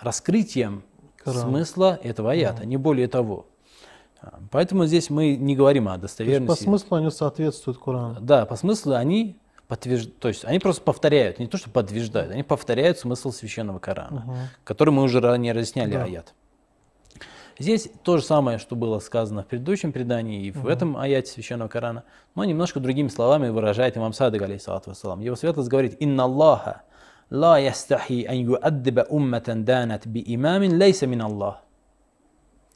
раскрытием 0.00 0.82
Коран. 1.18 1.42
смысла 1.42 2.00
этого 2.02 2.32
аята, 2.32 2.62
да. 2.62 2.64
не 2.64 2.76
более 2.76 3.06
того. 3.06 3.46
А, 4.20 4.40
поэтому 4.50 4.86
здесь 4.86 5.08
мы 5.08 5.36
не 5.36 5.54
говорим 5.54 5.86
о 5.86 5.96
достоверности. 5.96 6.46
То 6.46 6.52
есть 6.52 6.64
по 6.64 6.70
смыслу 6.70 6.96
они 6.96 7.10
соответствуют 7.12 7.78
Корану. 7.78 8.16
Да, 8.20 8.46
по 8.46 8.56
смыслу 8.56 8.94
они 8.94 9.36
подтверждают, 9.68 10.18
то 10.18 10.26
есть 10.26 10.44
они 10.44 10.58
просто 10.58 10.82
повторяют, 10.82 11.38
не 11.38 11.46
то 11.46 11.56
что 11.56 11.70
подтверждают, 11.70 12.32
они 12.32 12.42
повторяют 12.42 12.98
смысл 12.98 13.30
священного 13.30 13.78
Корана, 13.78 14.24
угу. 14.26 14.36
который 14.64 14.90
мы 14.90 15.04
уже 15.04 15.20
ранее 15.20 15.52
разъясняли 15.52 15.92
да. 15.92 16.02
аят. 16.02 16.34
Здесь 17.60 17.90
то 18.04 18.16
же 18.16 18.24
самое, 18.24 18.56
что 18.56 18.74
было 18.74 19.00
сказано 19.00 19.42
в 19.42 19.46
предыдущем 19.46 19.92
предании 19.92 20.46
и 20.46 20.50
в 20.50 20.66
этом 20.66 20.96
аяте 20.96 21.30
священного 21.30 21.68
Корана, 21.68 22.04
но 22.34 22.42
немножко 22.44 22.80
другими 22.80 23.08
словами 23.08 23.50
выражает 23.50 23.98
имам 23.98 24.14
Садык, 24.14 24.40
алейхиссалату 24.40 24.88
вассалам. 24.88 25.20
Его 25.20 25.36
светлость 25.36 25.68
говорит, 25.68 25.94
«Инна 26.00 26.24
Аллаха 26.24 26.80
ла 27.28 27.58
ястахи 27.58 28.24
ан 28.26 28.36
юаддиба 28.36 29.06
умматан 29.10 29.66
данат 29.66 30.06
би 30.06 30.24
имамин 30.26 30.78
лейса 30.78 31.06
мин 31.06 31.20
Аллах». 31.20 31.58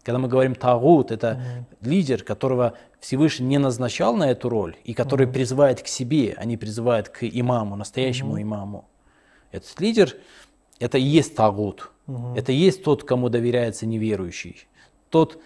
Когда 0.03 0.19
мы 0.19 0.29
говорим 0.29 0.55
тагут, 0.55 1.13
это 1.13 1.67
лидер, 1.81 2.23
которого 2.23 2.75
Всевышний 3.01 3.47
не 3.47 3.59
назначал 3.59 4.15
на 4.15 4.31
эту 4.31 4.51
роль, 4.51 4.77
и 4.85 4.93
который 4.93 5.27
призывает 5.27 5.83
к 5.83 5.87
себе, 5.87 6.35
а 6.37 6.45
не 6.45 6.59
призывает 6.59 7.09
к 7.09 7.23
имаму, 7.23 7.77
настоящему 7.77 8.41
имаму. 8.43 8.87
Этот 9.51 9.81
лидер, 9.81 10.15
это 10.79 10.99
и 10.99 11.03
есть 11.03 11.35
тагут. 11.35 11.91
Это 12.37 12.53
и 12.53 12.57
есть 12.57 12.85
тот, 12.85 13.03
кому 13.05 13.31
доверяется 13.31 13.87
неверующий. 13.87 14.67
Тот, 15.15 15.41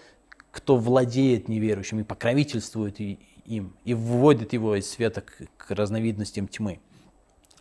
кто 0.51 0.79
владеет 0.79 1.47
неверующим 1.51 2.01
и 2.01 2.03
покровительствует 2.03 3.01
им, 3.01 3.75
и 3.85 3.93
вводит 3.93 4.55
его 4.55 4.77
из 4.77 4.89
света 4.89 5.21
к, 5.21 5.43
к 5.59 5.71
разновидностям 5.73 6.49
тьмы. 6.49 6.81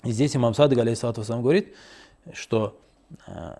И 0.05 0.11
здесь 0.11 0.33
имам 0.33 0.53
Садык, 0.53 0.79
алейхиссалату 0.79 1.19
вассалам, 1.19 1.41
говорит, 1.41 1.75
что 2.31 2.79
э, 3.25 3.57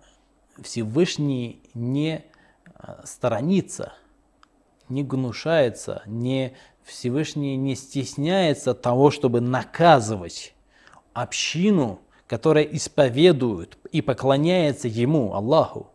Всевышний 0.62 1.60
не 1.74 2.24
э, 2.64 3.02
сторонится, 3.04 3.92
не 4.88 5.04
гнушается, 5.04 6.00
не, 6.06 6.56
Всевышний 6.84 7.54
не 7.54 7.76
стесняется 7.76 8.72
того, 8.72 9.10
чтобы 9.10 9.42
наказывать 9.42 10.54
общину, 11.12 12.00
которая 12.26 12.64
исповедует 12.64 13.76
и 13.92 14.00
поклоняется 14.00 14.88
Ему, 14.88 15.34
Аллаху, 15.34 15.90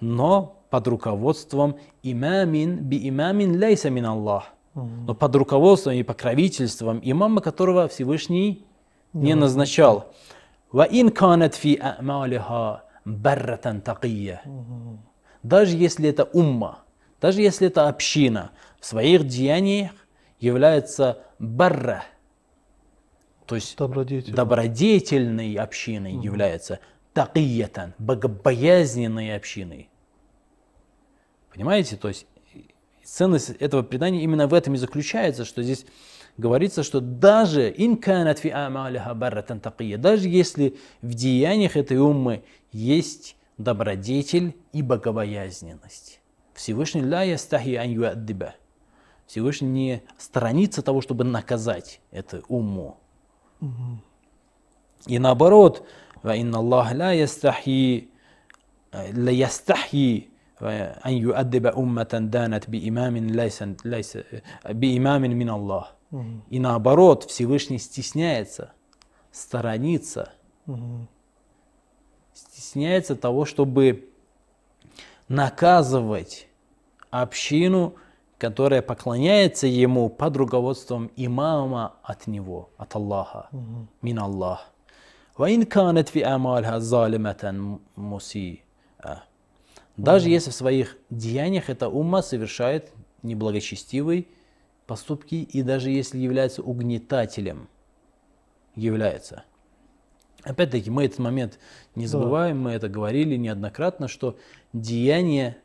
но 0.00 0.55
под 0.70 0.88
руководством 0.88 1.76
имамин 2.02 2.78
би 2.78 3.08
имамин 3.08 3.58
лейса 3.58 3.90
мин 3.90 4.06
Аллах, 4.06 4.44
но 4.74 5.14
под 5.14 5.36
руководством 5.36 5.94
и 5.94 6.02
покровительством 6.02 7.00
имама, 7.02 7.40
которого 7.40 7.88
Всевышний 7.88 8.66
не 9.12 9.34
назначал. 9.34 10.12
Ва 10.72 10.86
ин 10.90 11.10
канат 11.10 11.54
фи 11.54 11.78
а'малиха 11.80 12.82
барратан 13.04 13.80
тaqiyya. 13.80 14.40
Даже 15.42 15.76
если 15.76 16.08
это 16.08 16.24
умма, 16.24 16.80
даже 17.20 17.40
если 17.40 17.68
это 17.68 17.88
община, 17.88 18.50
в 18.80 18.86
своих 18.86 19.26
деяниях 19.26 19.92
является 20.40 21.22
барра, 21.38 22.04
то 23.46 23.54
есть 23.54 23.76
Добродетель. 23.78 24.34
добродетельной 24.34 25.54
общиной 25.54 26.14
является 26.14 26.80
тaqiyatan, 27.14 27.92
богобоязненной 27.98 29.36
общиной. 29.36 29.88
Понимаете? 31.56 31.96
То 31.96 32.08
есть 32.08 32.26
ценность 33.02 33.48
этого 33.48 33.82
предания 33.82 34.22
именно 34.22 34.46
в 34.46 34.52
этом 34.52 34.74
и 34.74 34.76
заключается, 34.76 35.46
что 35.46 35.62
здесь 35.62 35.86
говорится, 36.36 36.82
что 36.82 37.00
даже 37.00 37.74
даже 39.96 40.28
если 40.28 40.76
в 41.00 41.14
деяниях 41.14 41.78
этой 41.78 41.96
уммы 41.96 42.44
есть 42.72 43.36
добродетель 43.56 44.54
и 44.74 44.82
богобоязненность. 44.82 46.20
Всевышний 46.52 47.00
ля 47.00 47.22
ястахи 47.22 47.74
ан 47.76 47.88
юаддиба. 47.88 48.54
Всевышний 49.26 49.68
не 49.68 50.02
сторонится 50.18 50.82
того, 50.82 51.00
чтобы 51.00 51.24
наказать 51.24 52.00
эту 52.10 52.44
уму, 52.48 52.98
И 55.06 55.18
наоборот, 55.18 55.88
ва 56.22 56.36
инна 56.36 56.58
Аллах 56.58 56.92
ля 56.92 57.12
ястахи 57.12 58.10
э, 58.92 59.12
ля 59.12 59.32
ястахи 59.32 60.28
أن 60.61 61.13
يؤدب 61.13 61.65
أمة 61.65 62.27
دانت 62.31 62.69
بإمام 62.69 63.17
ليس 63.17 63.63
ليس 63.85 64.17
بإمام 64.69 65.21
من 65.21 65.49
الله. 65.49 65.85
И 66.49 66.59
наоборот, 66.59 67.23
Всевышний 67.29 67.79
стесняется, 67.79 68.73
сторонится, 69.31 70.33
Мгм. 70.67 71.07
стесняется 72.33 73.15
того, 73.15 73.45
чтобы 73.45 74.09
наказывать 75.29 76.47
общину, 77.09 77.95
которая 78.37 78.81
поклоняется 78.81 79.67
ему 79.67 80.09
под 80.09 80.35
руководством 80.37 81.11
имама 81.15 81.93
от 82.03 82.27
него, 82.27 82.69
от 82.77 82.95
Аллаха, 82.95 83.49
мин 84.01 84.19
Аллах. 84.19 84.71
وإن 85.37 85.63
كانت 85.63 86.09
في 86.09 86.25
أعمالها 86.25 86.77
ظالمة 86.79 87.79
مسيئة. 87.97 89.23
даже 89.96 90.28
если 90.28 90.50
в 90.50 90.54
своих 90.54 90.96
деяниях 91.10 91.70
эта 91.70 91.88
умма 91.88 92.22
совершает 92.22 92.92
неблагочестивые 93.22 94.26
поступки 94.86 95.36
и 95.36 95.62
даже 95.62 95.90
если 95.90 96.18
является 96.18 96.62
угнетателем, 96.62 97.68
является. 98.74 99.44
Опять-таки, 100.42 100.90
мы 100.90 101.06
этот 101.06 101.18
момент 101.18 101.58
не 101.94 102.06
забываем, 102.06 102.60
мы 102.60 102.72
это 102.72 102.88
говорили 102.88 103.36
неоднократно, 103.36 104.06
что 104.06 104.38
деяния 104.72 105.56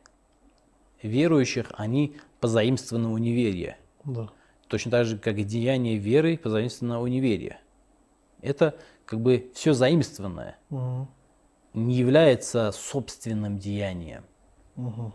верующих, 1.02 1.66
они 1.74 2.16
позаимствованы 2.40 3.08
у 3.08 3.18
неверия. 3.18 3.76
Да. 4.04 4.30
Точно 4.68 4.90
так 4.90 5.06
же, 5.06 5.18
как 5.18 5.36
и 5.38 5.44
деяния 5.44 5.96
веры 5.96 6.36
позаимствованы 6.36 6.98
у 6.98 7.06
неверия. 7.06 7.60
Это 8.40 8.76
как 9.04 9.20
бы 9.20 9.50
все 9.54 9.72
заимствованное, 9.72 10.56
Мгм. 10.70 11.08
Не 11.74 11.94
является 11.94 12.70
собственным 12.72 13.58
деянием. 13.58 14.24
Мгм. 14.76 15.12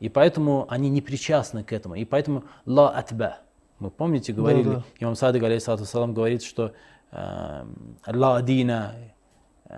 И 0.00 0.08
поэтому 0.08 0.66
они 0.68 0.90
не 0.90 1.00
причастны 1.00 1.62
к 1.62 1.72
этому. 1.72 1.94
И 1.94 2.04
поэтому 2.04 2.44
ла 2.66 2.90
атба. 2.90 3.38
Мы 3.78 3.90
помните, 3.90 4.32
говорили, 4.32 4.64
Да-да. 4.68 4.84
имам 5.00 5.14
Садык, 5.14 5.42
алейхиссалату 5.42 5.82
вассалам, 5.84 6.12
говорит, 6.14 6.42
что 6.42 6.72
эм, 7.12 7.96
ла 8.06 8.42
дина 8.42 8.94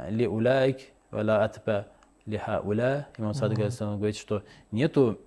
ли 0.09 0.26
улайк, 0.26 0.78
ла 1.12 1.45
атба 1.45 1.88
ли 2.26 2.38
хауля. 2.38 3.07
Имам 3.19 3.35
Садык, 3.35 3.59
алейхиссалам, 3.59 3.97
говорит, 3.99 4.16
что 4.16 4.43
нету 4.71 5.19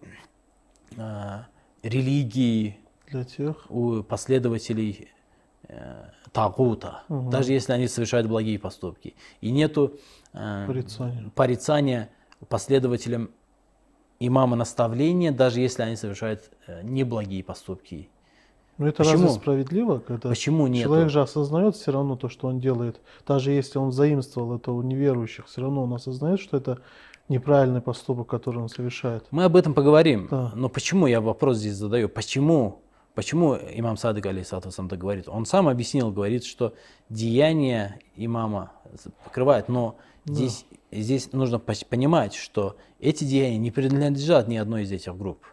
э, 0.96 1.40
религии 1.84 2.78
Для 3.12 3.24
тех. 3.24 3.66
у 3.70 4.02
последователей 4.04 5.10
э, 5.68 6.06
тагута, 6.32 7.04
Мгм. 7.08 7.30
даже 7.30 7.54
если 7.54 7.74
они 7.74 7.88
совершают 7.88 8.28
благие 8.28 8.58
поступки. 8.60 9.16
И 9.42 9.52
нету 9.52 9.94
э, 9.94 10.27
Порицания. 10.68 11.32
порицания 11.36 12.10
последователям 12.50 13.32
имама 14.20 14.56
наставления, 14.56 15.32
даже 15.32 15.60
если 15.60 15.84
они 15.84 15.96
совершают 15.96 16.50
э, 16.68 16.82
неблагие 16.84 17.44
поступки. 17.44 18.10
Но 18.78 18.88
это 18.88 18.98
Почему? 18.98 19.24
разве 19.24 19.30
справедливо, 19.30 20.00
когда 20.00 20.30
Почему 20.30 20.68
нету? 20.68 20.90
человек 20.90 21.10
же 21.10 21.22
осознает 21.22 21.76
все 21.76 21.92
равно 21.92 22.16
то, 22.16 22.30
что 22.30 22.48
он 22.48 22.60
делает, 22.60 23.00
даже 23.28 23.52
если 23.52 23.80
он 23.80 23.92
заимствовал 23.92 24.56
это 24.56 24.72
у 24.72 24.82
неверующих, 24.84 25.48
все 25.48 25.62
равно 25.62 25.84
он 25.84 25.94
осознает, 25.94 26.40
что 26.40 26.58
это 26.58 26.80
неправильный 27.28 27.82
поступок, 27.82 28.28
который 28.28 28.62
он 28.62 28.70
совершает. 28.70 29.26
Мы 29.32 29.44
об 29.46 29.56
этом 29.56 29.74
поговорим. 29.74 30.28
Да. 30.30 30.52
Но 30.56 30.70
почему 30.70 31.08
я 31.08 31.22
вопрос 31.22 31.58
здесь 31.58 31.74
задаю? 31.74 32.08
Почему? 32.08 32.82
Почему 33.16 33.56
имам 33.56 33.98
Садык 33.98 34.28
алейхиссалату 34.28 34.68
вассалам 34.68 34.90
так 34.90 35.00
говорит? 35.00 35.28
Он 35.28 35.48
сам 35.48 35.68
объяснил, 35.68 36.12
говорит, 36.12 36.46
что 36.46 36.76
деяния 37.10 38.00
имама 38.16 38.72
покрывает, 39.24 39.70
но 39.70 39.98
здесь, 40.28 40.66
здесь 40.92 41.34
нужно 41.34 41.60
понимать, 41.60 42.36
что 42.36 42.78
эти 43.00 43.24
деяния 43.24 43.58
не 43.58 43.72
принадлежат 43.72 44.48
ни 44.48 44.58
одной 44.58 44.84
из 44.84 44.92
этих 44.92 45.18
групп. 45.18 45.46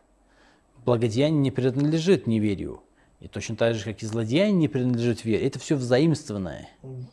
Благодеяние 0.85 1.41
не 1.41 1.51
принадлежит 1.51 2.27
неверию. 2.27 2.83
И 3.21 3.29
точно 3.29 3.57
так 3.57 3.75
же, 3.75 3.85
как 3.85 4.03
и 4.03 4.07
злодеяние 4.07 4.53
не 4.53 4.69
принадлежит 4.69 5.25
вере. 5.25 5.47
Это 5.47 5.59
все 5.59 5.77
взаимствованное. 5.77 6.69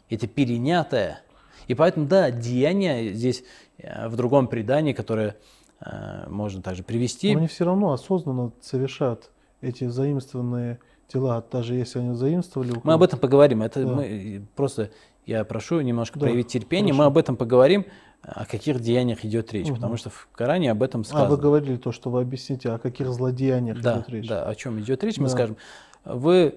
Это 0.10 0.28
перенятое. 0.28 1.22
И 1.68 1.74
поэтому, 1.74 2.06
да, 2.06 2.32
деяния 2.32 3.14
здесь 3.14 3.44
э, 3.78 4.10
в 4.10 4.18
другом 4.18 4.48
предании, 4.48 4.92
которое 4.92 5.38
э, 5.80 6.28
можно 6.28 6.62
также 6.62 6.84
привести. 6.84 7.32
Но 7.32 7.40
они 7.40 7.48
все 7.48 7.64
равно 7.64 7.94
осознанно 7.94 8.52
совершают 8.60 9.30
эти 9.62 9.88
заимствованные 9.88 10.80
дела, 11.14 11.44
даже 11.50 11.76
если 11.76 12.00
они 12.00 12.16
заимствовали. 12.16 12.74
Мы 12.84 12.94
об 12.94 13.04
этом 13.04 13.20
поговорим. 13.20 13.62
Это 13.62 13.86
Да. 13.86 13.94
мы 13.94 14.04
э, 14.04 14.42
просто 14.56 14.92
я 15.26 15.44
прошу 15.46 15.82
немножко 15.82 16.20
Да, 16.20 16.26
проявить 16.26 16.48
терпение. 16.48 16.94
Мы 16.94 17.00
хорошо. 17.00 17.08
об 17.12 17.18
этом 17.18 17.38
поговорим, 17.38 17.86
о 18.24 18.46
каких 18.46 18.80
деяниях 18.80 19.26
идет 19.26 19.52
речь, 19.54 19.68
потому 19.70 19.98
что 19.98 20.10
в 20.10 20.28
Коране 20.34 20.72
об 20.72 20.84
этом 20.84 21.02
А, 21.02 21.04
вы 21.04 21.06
сказано. 21.08 21.38
говорили 21.38 21.78
то, 21.78 21.92
что 21.92 22.10
вы 22.10 22.22
объясните, 22.22 22.70
о 22.72 22.78
каких 22.78 23.08
злодеяниях 23.08 23.82
да, 23.82 23.96
идет 23.98 24.10
речь. 24.10 24.28
да, 24.28 24.44
о 24.48 24.54
чем 24.56 24.80
идет 24.80 25.04
речь, 25.04 25.18
мы 25.18 25.26
Да. 25.26 25.30
скажем. 25.32 25.58
Вы 26.06 26.56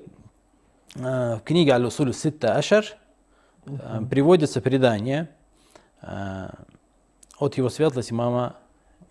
э, 0.97 1.37
в 1.37 1.41
книге 1.45 1.73
Аль-Усуль 1.73 2.13
Ситта 2.13 2.55
Ашар 2.57 2.85
э, 3.67 4.01
приводится 4.11 4.61
предание 4.61 5.31
э, 6.03 6.49
от 7.39 7.57
его 7.57 7.69
светлости 7.71 8.13
мама 8.13 8.57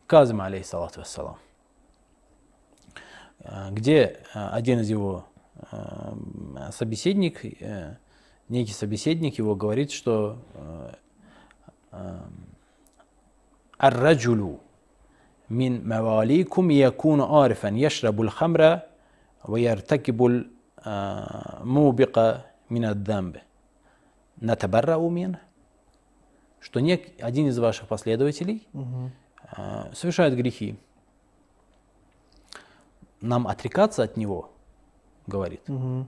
Казима, 0.08 0.46
алейхиссалату 0.46 1.00
вассалам, 1.00 1.38
где 3.72 4.20
один 4.34 4.80
из 4.82 4.90
его 4.90 5.26
собеседник, 6.72 7.42
некий 8.54 8.72
собеседник 8.74 9.38
его 9.38 9.56
говорит, 9.56 9.92
что 9.92 10.38
э, 10.54 10.94
э, 11.92 12.20
«Ар-раджулю 13.78 14.62
мин 15.50 15.88
маваликум 15.88 16.70
якуну 16.70 17.42
арифан 17.42 17.76
яшрабу 17.76 18.28
хамра 18.30 18.88
ва 19.44 19.58
яртакибу 19.58 20.30
э, 20.30 21.26
мубика 21.64 22.46
мин 22.70 22.86
аддамбе 22.86 23.44
натабаррау 24.40 25.10
мин» 25.10 25.38
что 26.64 26.80
нек, 26.80 27.10
один 27.20 27.48
из 27.50 27.60
ваших 27.60 27.90
последователей 27.90 28.66
угу. 28.72 29.12
э, 29.58 29.94
совершает 29.94 30.36
грехи. 30.36 30.78
Нам 33.20 33.48
отрекаться 33.48 34.04
от 34.04 34.16
него, 34.16 34.50
говорит. 35.28 35.70
Угу. 35.70 36.08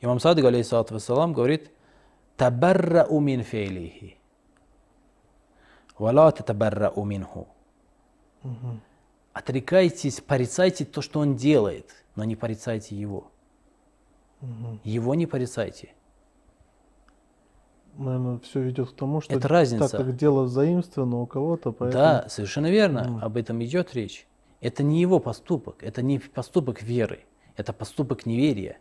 Имам 0.00 0.18
Садык, 0.18 0.44
алейхиссалату 0.44 0.94
вассалам, 0.94 1.32
говорит, 1.32 1.70
«Табаррау 2.36 3.20
мин 3.20 3.42
фейлихи, 3.42 4.16
вала 5.98 6.32
татабаррау 6.32 7.04
минху». 7.04 7.48
Мгм. 8.42 8.80
Отрекайтесь, 9.32 10.20
порицайте 10.20 10.84
то, 10.84 11.02
что 11.02 11.20
он 11.20 11.36
делает, 11.36 11.90
но 12.16 12.24
не 12.24 12.34
порицайте 12.34 12.96
его. 12.96 13.30
Его 14.84 15.14
не 15.14 15.26
порицайте. 15.26 15.92
Наверное, 17.98 18.38
все 18.38 18.60
ведет 18.60 18.90
к 18.90 18.96
тому, 18.96 19.20
что 19.20 19.34
Это 19.34 19.46
разница. 19.48 19.90
так 19.90 20.06
как 20.06 20.16
дело 20.16 20.48
заимствовано 20.48 21.18
у 21.18 21.26
кого-то, 21.26 21.72
поэтому... 21.72 22.02
Да, 22.02 22.28
совершенно 22.28 22.70
верно, 22.70 23.04
Мгм. 23.04 23.24
об 23.24 23.36
этом 23.36 23.62
идет 23.62 23.94
речь. 23.94 24.26
Это 24.62 24.82
не 24.82 25.00
его 25.00 25.18
поступок, 25.20 25.82
это 25.82 26.00
не 26.00 26.18
поступок 26.18 26.82
веры, 26.82 27.24
это 27.56 27.72
поступок 27.74 28.24
неверия. 28.24 28.78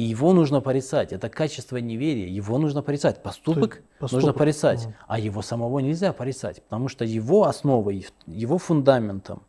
И 0.00 0.02
его 0.02 0.32
нужно 0.32 0.62
порицать. 0.62 1.12
Это 1.12 1.28
качество 1.28 1.76
неверия, 1.76 2.26
его 2.26 2.56
нужно 2.56 2.80
порицать. 2.80 3.22
Поступок, 3.22 3.82
нужно 4.00 4.18
поступок, 4.20 4.38
порицать, 4.38 4.86
мгм. 4.86 4.94
а 5.06 5.18
его 5.18 5.42
самого 5.42 5.78
нельзя 5.80 6.14
порицать, 6.14 6.62
потому 6.62 6.88
что 6.88 7.04
его 7.04 7.44
основой, 7.44 8.06
его 8.26 8.56
фундаментом, 8.56 9.42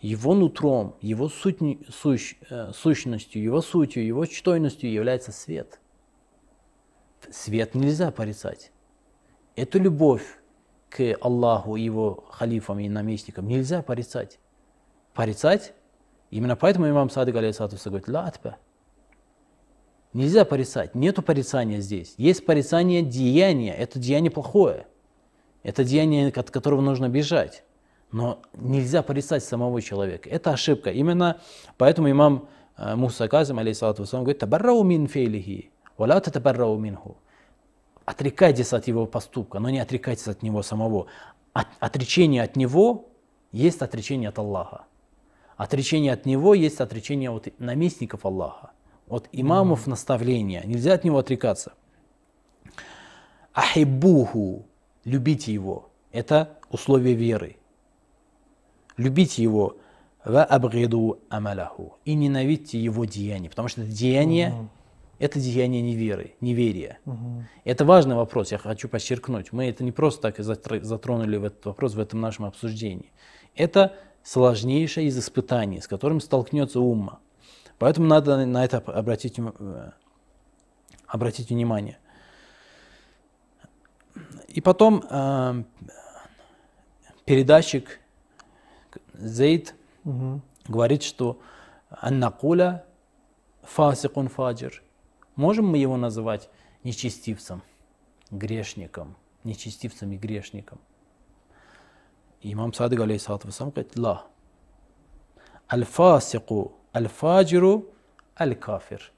его 0.00 0.34
нутром, 0.34 0.94
его 1.00 1.28
сутни- 1.28 1.84
сущ- 1.88 2.36
э, 2.48 2.70
сущностью, 2.76 3.42
его 3.42 3.60
сутью, 3.60 4.06
его 4.06 4.24
чтойностью 4.26 4.88
является 4.88 5.32
свет. 5.32 5.80
Свет 7.32 7.74
нельзя 7.74 8.12
порицать. 8.12 8.70
Эту 9.56 9.80
любовь 9.80 10.38
к 10.90 11.16
Аллаху, 11.20 11.74
его 11.74 12.24
халифам 12.30 12.78
и 12.78 12.88
наместникам 12.88 13.48
нельзя 13.48 13.82
порицать. 13.82 14.38
Порицать, 15.12 15.74
именно 16.30 16.54
поэтому 16.54 16.88
имам 16.88 17.10
Садык 17.10 17.34
алейхиссалату 17.34 17.76
говорит, 17.84 18.06
ла 18.06 18.26
атба. 18.26 18.58
Нельзя 20.16 20.46
порицать, 20.46 20.94
нету 20.94 21.20
порицания 21.20 21.80
здесь. 21.80 22.14
Есть 22.16 22.46
порицание 22.46 23.02
деяния, 23.02 23.74
это 23.74 23.98
деяние 23.98 24.30
плохое. 24.30 24.86
Это 25.62 25.84
деяние, 25.84 26.28
от 26.28 26.50
которого 26.50 26.80
нужно 26.80 27.10
бежать. 27.10 27.64
Но 28.12 28.40
нельзя 28.54 29.02
порицать 29.02 29.44
самого 29.44 29.82
человека. 29.82 30.30
Это 30.30 30.52
ошибка. 30.52 30.90
Именно 30.90 31.38
поэтому 31.76 32.10
имам 32.10 32.48
э, 32.78 32.96
Муса 32.96 33.28
Казим, 33.28 33.58
алейхиссалату 33.58 34.04
вассалам, 34.04 34.24
говорит, 34.24 34.38
табаррау 34.38 34.82
мин 34.84 35.06
фейлихи, 35.06 35.70
валя 35.98 36.18
татабаррау 36.20 36.78
минху. 36.78 37.18
Отрекайтесь 38.06 38.72
от 38.72 38.86
его 38.86 39.04
поступка, 39.04 39.58
но 39.58 39.68
не 39.68 39.80
отрекайтесь 39.80 40.28
от 40.28 40.42
него 40.42 40.62
самого. 40.62 41.08
От- 41.52 41.66
отречение 41.78 42.42
от 42.42 42.56
него 42.56 43.10
есть 43.52 43.82
отречение 43.82 44.30
от 44.30 44.38
Аллаха. 44.38 44.86
Отречение 45.58 46.14
от 46.14 46.24
него 46.24 46.54
есть 46.54 46.80
отречение 46.80 47.30
от 47.30 47.48
наместников 47.58 48.24
Аллаха, 48.24 48.70
от 49.08 49.28
имамов 49.32 49.86
наставления. 49.86 50.62
Нельзя 50.64 50.94
от 50.94 51.04
него 51.04 51.18
отрекаться. 51.18 51.74
Ахибуху, 53.52 54.66
любите 55.04 55.52
его. 55.52 55.90
Это 56.12 56.58
условие 56.70 57.14
веры. 57.14 57.56
Любите 58.96 59.42
его. 59.42 59.76
Ва 60.24 60.44
абгиду 60.44 61.20
амалаху. 61.28 61.98
И 62.04 62.14
ненавидьте 62.14 62.78
его 62.78 63.04
деяние. 63.04 63.48
Потому 63.48 63.68
что 63.68 63.82
это 63.82 63.90
деяние, 63.90 64.68
это 65.18 65.38
деяние 65.40 65.82
неверы, 65.82 66.34
неверия. 66.40 66.98
Мгм. 67.04 67.46
Это 67.64 67.84
важный 67.84 68.16
вопрос, 68.16 68.52
я 68.52 68.58
хочу 68.58 68.88
подчеркнуть. 68.88 69.52
Мы 69.52 69.66
это 69.66 69.84
не 69.84 69.92
просто 69.92 70.32
так 70.32 70.38
затронули 70.84 71.36
в 71.36 71.44
этот 71.44 71.64
вопрос 71.64 71.94
в 71.94 72.00
этом 72.00 72.20
нашем 72.20 72.44
обсуждении. 72.44 73.12
Это 73.54 73.94
сложнейшее 74.22 75.06
из 75.06 75.18
испытаний, 75.18 75.80
с 75.80 75.86
которым 75.86 76.20
столкнется 76.20 76.80
умма. 76.80 77.20
Поэтому 77.78 78.06
надо 78.06 78.44
на 78.46 78.64
это 78.64 78.78
обратить, 78.78 79.38
э, 79.38 79.90
обратить 81.06 81.50
внимание. 81.50 81.98
И 84.48 84.60
потом 84.60 85.04
э, 85.10 85.64
передатчик 87.24 88.00
Зейд 89.12 89.74
Мгм. 90.04 90.42
говорит, 90.68 91.02
что 91.02 91.40
аннакуля 91.90 92.86
фасикун 93.62 94.28
фаджир. 94.28 94.82
Можем 95.34 95.66
мы 95.66 95.78
его 95.78 95.96
называть 95.96 96.48
нечестивцем, 96.84 97.62
грешником, 98.30 99.16
нечестивцем 99.44 100.12
и 100.12 100.16
грешником? 100.16 100.78
Имам 102.40 102.72
Садык 102.72 103.00
алейхиссалату 103.00 103.48
вассалам 103.48 103.72
говорит, 103.72 103.98
ла. 103.98 104.26
Аль-фасику, 105.70 106.75
аль-фаджиру, 106.96 107.84
аль-кафир. 108.40 109.12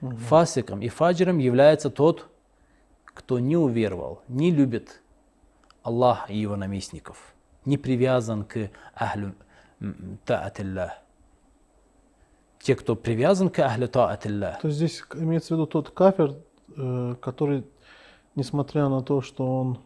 Фасиком 0.00 0.82
и 0.82 0.88
фаджиром 0.88 1.38
является 1.38 1.90
тот, 1.90 2.28
кто 3.04 3.38
не 3.38 3.56
уверовал, 3.56 4.20
не 4.28 4.50
любит 4.50 5.00
Аллаха 5.82 6.32
и 6.32 6.36
его 6.36 6.56
наместников, 6.56 7.34
не 7.64 7.78
привязан 7.78 8.44
к 8.44 8.70
ахлю 8.94 9.34
таатиллах. 10.26 10.92
Те, 12.58 12.74
кто 12.74 12.96
привязан 12.96 13.48
к 13.48 13.58
ахлю 13.60 13.88
таатиллах, 13.88 14.60
То 14.60 14.68
есть 14.68 14.78
здесь 14.78 15.04
имеется 15.14 15.54
в 15.54 15.56
виду 15.56 15.66
тот 15.66 15.90
кафир, 15.90 16.34
э, 16.76 17.14
который, 17.20 17.64
несмотря 18.34 18.88
на 18.88 19.02
то, 19.02 19.22
что 19.22 19.60
он 19.60 19.78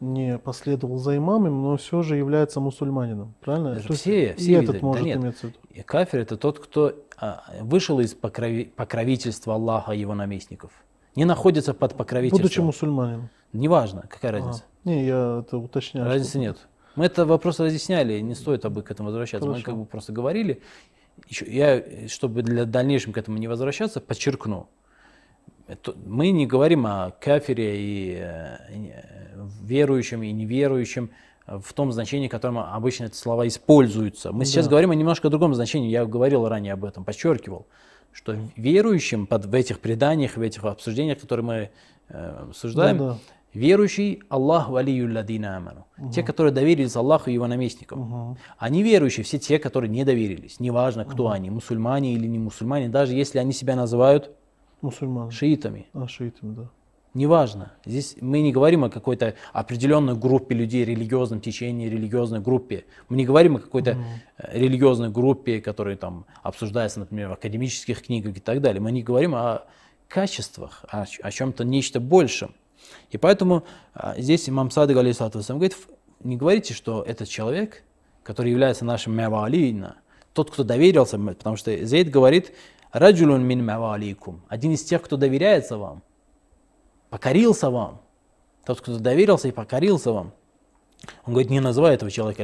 не 0.00 0.38
последовал 0.38 0.98
за 0.98 1.16
имамом, 1.16 1.62
но 1.62 1.76
все 1.76 2.02
же 2.02 2.16
является 2.16 2.60
мусульманином, 2.60 3.34
правильно? 3.40 3.68
Это 3.68 3.86
То 3.86 3.92
есть 3.92 4.00
все- 4.02 4.30
и 4.32 4.34
все 4.34 4.52
этот 4.54 4.66
виды. 4.68 4.80
Да 4.80 4.86
может 4.86 5.04
нет. 5.04 5.16
иметься 5.18 5.40
в 5.40 5.44
виду. 5.50 5.58
И 5.70 5.82
кафир 5.82 6.20
это 6.20 6.36
тот, 6.36 6.58
кто 6.58 6.92
а, 7.18 7.44
вышел 7.62 7.98
из 8.00 8.14
покрови- 8.14 8.70
покровительства 8.76 9.54
Аллаха 9.54 9.92
и 9.92 9.98
его 10.00 10.14
наместников. 10.14 10.70
Не 11.14 11.24
находится 11.24 11.72
под 11.72 11.94
покровительством. 11.96 12.42
Будучи 12.42 12.60
мусульманином. 12.60 13.30
Неважно, 13.54 14.04
какая 14.08 14.32
А, 14.32 14.34
разница. 14.34 14.64
Не, 14.84 15.06
я 15.06 15.42
это 15.46 15.56
уточняю. 15.56 16.06
Разницы 16.06 16.30
что- 16.30 16.38
нет. 16.40 16.68
Мы 16.94 17.06
это 17.06 17.24
вопрос 17.26 17.58
разъясняли, 17.60 18.20
не 18.20 18.34
стоит 18.34 18.64
об 18.64 18.80
к 18.82 18.90
этому 18.90 19.08
возвращаться. 19.08 19.46
Мы 19.46 19.54
Хорошо. 19.54 19.64
как 19.66 19.76
бы 19.78 19.84
просто 19.86 20.12
говорили. 20.12 20.62
Еще, 21.28 21.46
я, 21.50 22.08
чтобы 22.08 22.42
для 22.42 22.66
дальнейшем 22.66 23.12
к 23.14 23.18
этому 23.18 23.38
не 23.38 23.48
возвращаться, 23.48 24.00
подчеркну. 24.00 24.68
Мы 26.06 26.30
не 26.30 26.46
говорим 26.46 26.86
о 26.86 27.10
кафире 27.20 27.74
и 27.76 28.18
э, 28.20 28.56
верующем 29.62 30.22
и 30.22 30.32
неверующем 30.32 31.10
в 31.46 31.72
том 31.74 31.92
значении, 31.92 32.28
в 32.28 32.30
котором 32.30 32.58
обычно 32.58 33.04
эти 33.04 33.16
слова 33.16 33.46
используются. 33.46 34.32
Мы 34.32 34.44
сейчас 34.44 34.66
Да. 34.66 34.70
говорим 34.70 34.90
о 34.90 34.94
немножко 34.94 35.28
другом 35.30 35.54
значении. 35.54 35.90
Я 35.90 36.04
говорил 36.04 36.48
ранее 36.48 36.72
об 36.72 36.84
этом, 36.84 37.04
подчеркивал, 37.04 37.66
что 38.12 38.36
верующим 38.56 39.26
под, 39.26 39.46
в 39.46 39.54
этих 39.54 39.80
преданиях, 39.80 40.36
в 40.36 40.40
этих 40.40 40.64
обсуждениях, 40.64 41.20
которые 41.20 41.44
мы 41.44 41.70
э, 42.08 42.38
обсуждаем, 42.48 42.98
Да-да. 42.98 43.18
Верующий 43.54 44.22
Аллах 44.28 44.68
валию 44.68 45.10
ладина 45.14 45.56
аману. 45.56 45.86
Те, 46.12 46.22
которые 46.22 46.52
доверились 46.52 46.94
Аллаху 46.94 47.30
и 47.30 47.32
его 47.32 47.46
наместникам. 47.46 48.00
Мгм. 48.00 48.38
А 48.58 48.68
неверующие 48.68 49.24
все 49.24 49.38
те, 49.38 49.58
которые 49.58 49.88
не 49.88 50.04
доверились. 50.04 50.60
Неважно, 50.60 51.06
кто 51.06 51.30
они, 51.30 51.48
мусульмане 51.48 52.12
или 52.12 52.26
не 52.26 52.38
мусульмане, 52.38 52.90
даже 52.90 53.14
если 53.14 53.38
они 53.38 53.52
себя 53.52 53.74
называют 53.74 54.30
Мусульман. 54.86 55.30
шиитами. 55.30 55.86
А, 55.92 56.08
шиитами, 56.08 56.54
да. 56.54 56.68
Неважно. 57.14 57.72
Здесь 57.86 58.16
мы 58.20 58.42
не 58.42 58.52
говорим 58.52 58.84
о 58.84 58.90
какой-то 58.90 59.34
определенной 59.54 60.14
группе 60.14 60.54
людей, 60.54 60.84
религиозном 60.84 61.40
течении, 61.40 61.88
религиозной 61.88 62.40
группе. 62.40 62.84
Мы 63.08 63.16
не 63.16 63.24
говорим 63.24 63.56
о 63.56 63.58
какой-то 63.58 63.96
э, 64.36 64.58
религиозной 64.58 65.08
группе, 65.08 65.60
которая 65.62 65.96
там 65.96 66.26
обсуждается, 66.42 67.00
например, 67.00 67.28
в 67.30 67.32
академических 67.32 68.02
книгах 68.02 68.36
и 68.36 68.40
так 68.40 68.60
далее. 68.60 68.82
Мы 68.82 68.92
не 68.92 69.02
говорим 69.02 69.34
о 69.34 69.62
качествах, 70.08 70.84
о, 70.88 71.06
о 71.22 71.30
чем-то 71.30 71.64
нечто 71.64 72.00
большем. 72.00 72.54
И 73.10 73.16
поэтому 73.16 73.64
а, 73.94 74.14
здесь 74.18 74.48
имам 74.48 74.70
Садык 74.70 74.96
алейхиссалату 74.98 75.38
вассалам 75.38 75.58
говорит, 75.60 75.72
«Ф- 75.78 75.88
не 76.22 76.36
говорите, 76.36 76.74
что 76.74 77.02
этот 77.02 77.28
человек, 77.28 77.82
который 78.22 78.50
является 78.50 78.84
нашим 78.84 79.16
мявалина, 79.16 79.96
тот, 80.34 80.50
кто 80.50 80.64
доверился, 80.64 81.18
потому 81.18 81.56
что 81.56 81.74
Зейд 81.84 82.10
говорит, 82.10 82.52
раджулун 82.92 83.44
мин 83.44 83.64
маваликум, 83.64 84.42
один 84.48 84.72
из 84.72 84.84
тех, 84.84 85.02
кто 85.02 85.16
доверяется 85.16 85.78
вам, 85.78 86.02
покорился 87.10 87.70
вам, 87.70 88.00
тот, 88.64 88.80
кто 88.80 88.98
доверился 88.98 89.48
и 89.48 89.52
покорился 89.52 90.12
вам, 90.12 90.32
он 91.24 91.34
говорит, 91.34 91.50
не 91.50 91.60
называй 91.60 91.94
этого 91.94 92.10
человека 92.10 92.42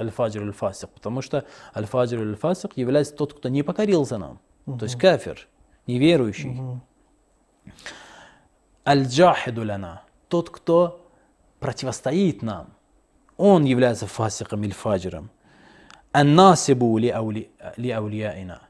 аль-фаджир 0.00 0.42
аль-фасик, 0.42 0.88
потому 0.90 1.22
что 1.22 1.44
аль-фаджир 1.74 2.20
аль-фасик 2.20 2.76
является 2.76 3.14
тот, 3.14 3.34
кто 3.34 3.48
не 3.48 3.62
покорился 3.62 4.18
нам, 4.18 4.40
угу. 4.66 4.78
то 4.78 4.84
есть 4.84 4.98
кафир, 4.98 5.46
неверующий. 5.86 6.50
Угу. 6.50 6.80
Аль-джахиду 8.86 9.64
лана, 9.64 10.02
тот, 10.28 10.50
кто 10.50 11.06
противостоит 11.60 12.42
нам, 12.42 12.74
он 13.36 13.64
является 13.64 14.06
фасиком 14.06 14.64
или 14.64 14.72
фаджиром. 14.72 15.30
Ан-насибу 16.12 16.98
ли 16.98 17.10
аулияина. 17.10 18.62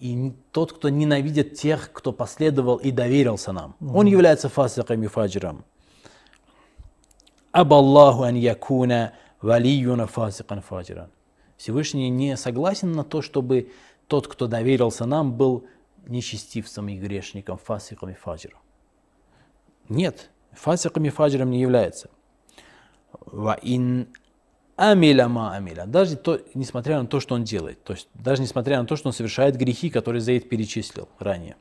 И 0.00 0.32
тот, 0.50 0.72
кто 0.72 0.88
ненавидит 0.88 1.54
тех, 1.54 1.92
кто 1.92 2.12
последовал 2.12 2.76
и 2.76 2.90
доверился 2.90 3.52
нам. 3.52 3.76
Он 3.80 4.06
является 4.06 4.48
фасиком 4.48 5.02
и 5.02 5.06
фаджиром. 5.06 5.64
Абаллаху 7.52 8.22
ан 8.22 8.34
якуна 8.34 9.12
валиюна 9.42 10.06
фасикан 10.06 10.62
фаджиран. 10.62 11.10
Всевышний 11.58 12.08
не 12.08 12.38
согласен 12.38 12.92
на 12.92 13.04
то, 13.04 13.20
чтобы 13.20 13.72
тот, 14.06 14.26
кто 14.26 14.46
доверился 14.46 15.04
нам, 15.04 15.34
был 15.34 15.66
нечестивцем 16.06 16.88
и 16.88 16.96
грешником, 16.96 17.58
фасиком 17.58 18.08
и 18.08 18.14
фаджиром. 18.14 18.60
Нет, 19.90 20.30
фасиком 20.52 21.04
и 21.04 21.10
фаджиром 21.10 21.50
не 21.50 21.60
является. 21.60 22.08
Ва 23.26 23.58
ин 23.60 24.08
амиля 24.80 25.28
ма 25.28 25.54
амиля. 25.54 25.84
Даже 25.86 26.16
то, 26.16 26.40
несмотря 26.54 27.00
на 27.00 27.06
то, 27.06 27.20
что 27.20 27.34
он 27.34 27.44
делает. 27.44 27.84
То 27.84 27.92
есть 27.92 28.08
даже 28.14 28.40
несмотря 28.40 28.80
на 28.80 28.86
то, 28.86 28.96
что 28.96 29.08
он 29.08 29.12
совершает 29.12 29.56
грехи, 29.56 29.90
которые 29.90 30.20
Заид 30.20 30.48
перечислил 30.48 31.08
ранее. 31.18 31.56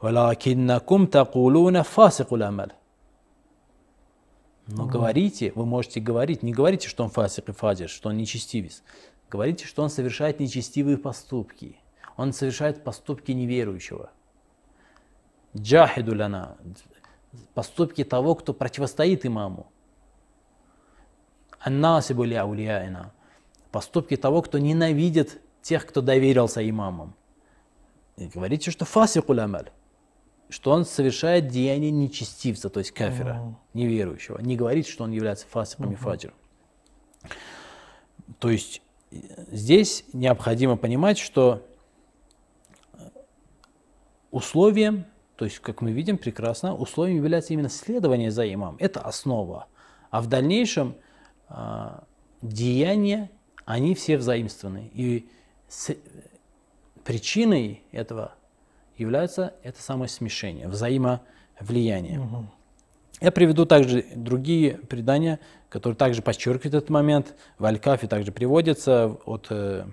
Валакиннакум 0.00 1.06
такулуна 1.06 1.82
фасикул 1.82 2.42
амаль. 2.42 2.72
Но 4.66 4.86
говорите, 4.86 5.52
вы 5.54 5.66
можете 5.66 6.00
говорить, 6.00 6.42
не 6.42 6.52
говорите, 6.52 6.88
что 6.88 7.04
он 7.04 7.10
фасик 7.10 7.48
и 7.50 7.52
фадир, 7.52 7.88
что 7.88 8.08
он 8.08 8.16
нечестивец. 8.16 8.82
Говорите, 9.30 9.66
что 9.66 9.82
он 9.82 9.90
совершает 9.90 10.40
нечестивые 10.40 10.96
поступки. 10.96 11.78
Он 12.16 12.32
совершает 12.32 12.82
поступки 12.82 13.32
неверующего. 13.32 14.10
Джахиду 15.56 16.14
ляна. 16.14 16.56
Поступки 17.54 18.04
того, 18.04 18.34
кто 18.34 18.54
противостоит 18.54 19.26
имаму. 19.26 19.70
Аннасибу 21.64 22.24
ли 22.24 22.34
аулияина. 22.34 23.12
Поступки 23.72 24.16
того, 24.16 24.42
кто 24.42 24.58
ненавидит 24.58 25.40
тех, 25.62 25.86
кто 25.86 26.02
доверился 26.02 26.68
имамам. 26.68 27.14
И 28.16 28.26
говорите, 28.26 28.70
что 28.70 28.84
фасикуль 28.84 29.40
амаль 29.40 29.70
что 30.50 30.70
он 30.70 30.84
совершает 30.84 31.48
деяние 31.48 31.90
нечестивца, 31.90 32.68
то 32.68 32.78
есть 32.78 32.92
кафира, 32.92 33.40
uh-huh. 33.42 33.54
неверующего. 33.72 34.38
Не 34.38 34.56
говорит, 34.56 34.86
что 34.86 35.02
он 35.02 35.10
является 35.10 35.46
фасиком 35.46 35.90
uh-huh. 35.90 35.94
и 35.94 35.96
фаджиром. 35.96 36.34
То 38.38 38.50
есть 38.50 38.82
здесь 39.10 40.04
необходимо 40.12 40.76
понимать, 40.76 41.18
что 41.18 41.66
условием, 44.30 45.06
то 45.36 45.44
есть, 45.44 45.58
как 45.58 45.80
мы 45.80 45.92
видим 45.92 46.18
прекрасно, 46.18 46.76
условием 46.76 47.16
является 47.16 47.52
именно 47.52 47.68
следование 47.68 48.30
за 48.30 48.52
имамом. 48.52 48.76
Это 48.78 49.00
основа. 49.00 49.66
А 50.10 50.20
в 50.20 50.28
дальнейшем 50.28 50.90
э, 50.90 51.03
деяния, 52.42 53.30
они 53.64 53.94
все 53.94 54.16
взаимственны. 54.16 54.90
И 54.92 55.28
с, 55.68 55.96
причиной 57.04 57.82
этого 57.92 58.34
является 58.96 59.54
это 59.62 59.82
самое 59.82 60.08
смешение, 60.08 60.68
взаимовлияние. 60.68 62.20
Угу. 62.20 62.46
Я 63.20 63.30
приведу 63.30 63.64
также 63.64 64.04
другие 64.14 64.72
предания, 64.74 65.38
которые 65.68 65.96
также 65.96 66.22
подчеркивают 66.22 66.74
этот 66.74 66.90
момент. 66.90 67.34
В 67.58 67.64
Аль-Кафе 67.64 68.06
также 68.06 68.32
приводится 68.32 69.16
от 69.24 69.46
э, 69.50 69.86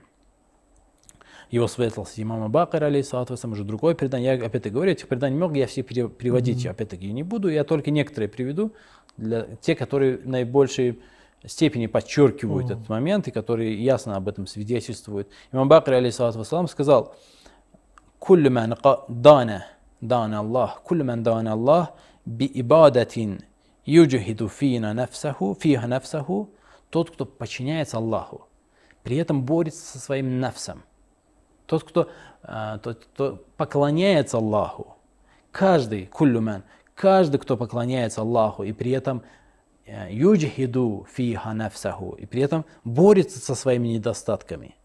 его 1.51 1.67
светлости 1.67 2.21
имама 2.21 2.49
Бакара, 2.49 2.85
алейсалату 2.85 3.33
уже 3.33 3.63
другое 3.63 3.93
предание. 3.93 4.37
Я 4.37 4.45
опять-таки 4.45 4.73
говорю, 4.73 4.91
этих 4.91 5.07
преданий 5.07 5.37
много, 5.37 5.55
я 5.55 5.67
все 5.67 5.83
приводить 5.83 6.65
mm-hmm. 6.65 6.71
опять-таки 6.71 7.11
не 7.11 7.23
буду, 7.23 7.49
я 7.49 7.63
только 7.63 7.91
некоторые 7.91 8.29
приведу, 8.29 8.73
для 9.17 9.47
те, 9.61 9.75
которые 9.75 10.17
в 10.17 10.27
наибольшей 10.27 10.99
степени 11.45 11.87
подчеркивают 11.87 12.69
mm. 12.69 12.73
этот 12.73 12.89
момент, 12.89 13.27
и 13.27 13.31
которые 13.31 13.83
ясно 13.83 14.15
об 14.15 14.27
этом 14.27 14.47
свидетельствуют. 14.47 15.29
Имам 15.51 15.67
Бакр, 15.67 15.93
алейсалату 15.93 16.39
вассалам, 16.39 16.67
сказал, 16.67 17.15
«Куллю 18.19 18.51
ман 18.51 18.75
дана, 19.07 19.65
дана 19.99 20.39
Аллах, 20.39 20.81
куллю 20.83 21.05
ман 21.05 21.23
дана 21.23 21.53
Аллах, 21.53 21.89
би 22.25 22.49
ибадатин 22.53 23.41
юджихиду 23.85 24.47
фина 24.47 24.93
нафсаху, 24.93 25.57
фиха 25.59 25.87
нафсаху, 25.87 26.51
тот, 26.89 27.11
кто 27.11 27.25
подчиняется 27.25 27.97
Аллаху, 27.97 28.47
при 29.03 29.17
этом 29.17 29.43
борется 29.43 29.85
со 29.85 29.99
своим 29.99 30.39
нафсом. 30.39 30.83
Тот, 31.65 31.83
кто, 31.83 32.09
э, 32.43 32.79
тот, 32.83 33.05
кто 33.05 33.43
поклоняется 33.57 34.37
Аллаху, 34.37 34.97
каждый, 35.51 36.07
куллюмен, 36.07 36.63
каждый, 36.95 37.39
кто 37.39 37.57
поклоняется 37.57 38.21
Аллаху 38.21 38.63
и 38.63 38.73
при 38.73 38.91
этом 38.91 39.23
юджхиду 40.09 41.05
фиха 41.11 41.53
нафсаху, 41.53 42.11
и 42.11 42.25
при 42.25 42.41
этом 42.41 42.65
борется 42.83 43.39
со 43.39 43.55
своими 43.55 43.89
недостатками. 43.89 44.75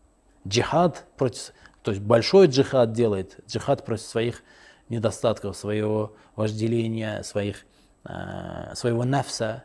Джихад 0.47 1.05
против, 1.17 1.53
то 1.83 1.91
есть 1.91 2.03
большой 2.03 2.47
джихад 2.47 2.93
делает, 2.93 3.39
джихад 3.49 3.85
против 3.85 4.05
своих 4.05 4.43
недостатков, 4.89 5.57
своего 5.57 6.13
вожделения, 6.37 7.23
своих, 7.23 7.65
э, 8.05 8.75
своего 8.75 9.05
нафса. 9.05 9.65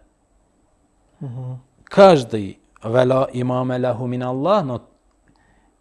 Угу. 1.20 1.60
Каждый 1.84 2.60
вала 2.82 3.30
имама 3.32 3.78
ляху 3.78 4.08
мин 4.08 4.24
Аллах, 4.24 4.66
но 4.66 4.90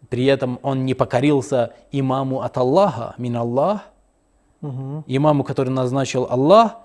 при 0.08 0.26
этом 0.26 0.58
он 0.62 0.84
не 0.84 0.94
покорился 0.94 1.72
имаму 1.92 2.42
от 2.42 2.56
Аллаха, 2.58 3.14
мин 3.16 3.36
Аллах, 3.36 3.82
угу. 4.60 5.04
имаму, 5.06 5.44
который 5.44 5.70
назначил 5.70 6.26
Аллах, 6.28 6.76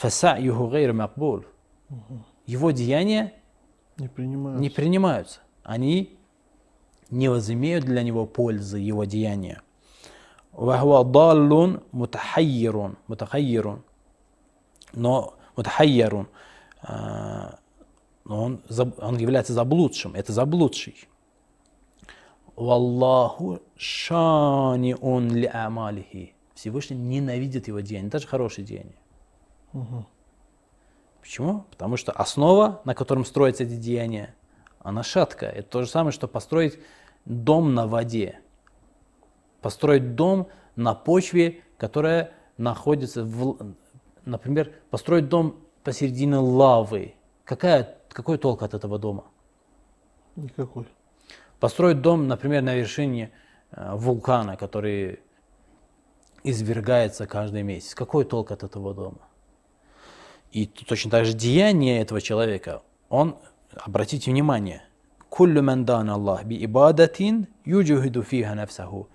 фаса'юху 0.00 0.68
гайр 0.68 0.92
макбул. 1.93 2.19
Его 2.45 2.71
деяния 2.71 3.33
не 3.97 4.07
принимаются. 4.07 4.61
не 4.61 4.69
принимаются. 4.69 5.39
Они 5.63 6.17
не 7.09 7.29
возымеют 7.29 7.85
для 7.85 8.03
него 8.03 8.25
пользы 8.25 8.79
его 8.79 9.05
деяния. 9.05 9.61
وهو 10.53 11.03
ضال 11.03 11.79
متحير 11.93 12.91
متحير 13.07 13.79
но 14.93 15.35
мутахайярун, 15.55 16.27
он, 18.25 18.61
он 18.97 19.17
является 19.17 19.53
заблудшим, 19.53 20.15
это 20.15 20.33
заблудший. 20.33 21.07
Валлаху 22.55 23.61
шани 23.77 24.95
он 24.99 25.31
ли 25.31 25.45
амалихи. 25.45 26.33
Всевышний 26.55 26.97
ненавидит 26.97 27.67
его 27.67 27.79
деяния, 27.79 28.09
даже 28.09 28.27
хорошие 28.27 28.65
деяния. 28.65 28.97
Угу. 29.73 30.05
Почему? 31.24 31.64
Потому 31.70 31.96
что 31.96 32.12
основа, 32.12 32.82
на 32.84 32.94
котором 32.94 33.24
строятся 33.24 33.64
эти 33.64 33.76
деяния, 33.76 34.34
она 34.80 35.02
шаткая. 35.02 35.50
Это 35.52 35.70
то 35.70 35.82
же 35.82 35.88
самое, 35.88 36.12
что 36.12 36.28
построить 36.28 36.78
дом 37.24 37.72
на 37.74 37.86
воде. 37.86 38.40
Построить 39.62 40.16
дом 40.16 40.48
на 40.76 40.94
почве, 40.94 41.62
которая 41.78 42.34
находится 42.58 43.24
в... 43.24 43.74
Например, 44.26 44.70
построить 44.90 45.30
дом 45.30 45.56
посередине 45.82 46.36
лавы. 46.36 47.14
Какая, 47.46 47.96
какой 48.10 48.36
толк 48.36 48.62
от 48.62 48.74
этого 48.74 48.98
дома? 48.98 49.24
Никакой. 50.36 50.86
Построить 51.58 52.02
дом, 52.02 52.28
например, 52.28 52.60
на 52.60 52.74
вершине 52.74 53.32
э, 53.70 53.94
вулкана, 53.94 54.58
который 54.58 55.20
извергается 56.42 57.26
каждый 57.26 57.62
месяц. 57.62 57.94
Какой 57.94 58.26
толк 58.26 58.50
от 58.50 58.62
этого 58.62 58.92
дома? 58.92 59.22
И 60.54 60.64
точно 60.66 61.10
так 61.10 61.26
же 61.26 61.34
деяние 61.34 62.00
этого 62.00 62.20
человека, 62.22 62.80
он 63.10 63.36
Обратите 63.76 64.30
внимание, 64.30 64.82
куллю 65.28 65.62
ман 65.62 65.84
дан 65.84 66.08
Аллах 66.10 66.44
би 66.44 66.64
ибадатин 66.64 67.48
юджухиду 67.64 68.22
фиха 68.22 68.54
нафсаху. 68.54 69.08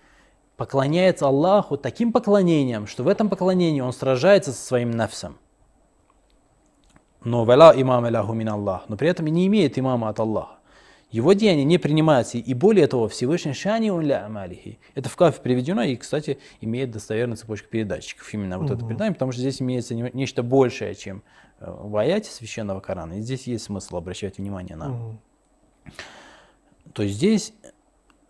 Поклоняется 0.57 1.27
Аллаху 1.27 1.77
таким 1.77 2.11
поклонением, 2.11 2.85
что 2.85 3.03
в 3.03 3.07
этом 3.07 3.29
поклонении 3.29 3.79
он 3.79 3.93
сражается 3.93 4.51
со 4.51 4.61
своим 4.61 4.91
нафсом. 4.91 5.37
Но 7.23 7.45
вала 7.45 7.73
имам 7.73 8.05
ляху 8.07 8.33
мин 8.33 8.49
Аллах, 8.49 8.89
но 8.89 8.97
при 8.97 9.07
этом 9.09 9.27
не 9.27 9.47
имеет 9.47 9.79
имама 9.79 10.09
от 10.09 10.19
Аллаха. 10.19 10.58
Его 11.11 11.33
деяния 11.33 11.63
не 11.63 11.79
принимаются, 11.79 12.37
и 12.37 12.53
более 12.53 12.85
того, 12.85 13.07
Всевышний 13.07 13.53
шани 13.53 13.89
он 13.89 14.01
ля 14.01 14.25
амалихи. 14.25 14.79
Это 14.93 15.09
в 15.09 15.15
кафе 15.15 15.41
приведено, 15.41 15.81
и, 15.81 15.95
кстати, 15.95 16.37
имеет 16.61 16.91
достоверную 16.91 17.35
цепочку 17.37 17.67
передатчиков, 17.67 18.31
именно 18.33 18.59
вот 18.59 18.69
это 18.69 18.85
предание, 18.85 19.13
потому 19.13 19.31
что 19.31 19.41
здесь 19.41 19.59
имеется 19.61 19.95
нечто 19.95 20.43
большее, 20.43 20.93
чем 20.93 21.23
в 21.59 21.97
аяте 21.97 22.29
священного 22.29 22.79
Корана. 22.79 23.13
И 23.13 23.21
здесь 23.21 23.47
есть 23.47 23.65
смысл 23.65 23.97
обращать 23.97 24.37
внимание 24.37 24.75
на. 24.75 24.91
Угу. 24.91 25.17
То 26.93 27.03
есть 27.03 27.15
здесь 27.15 27.53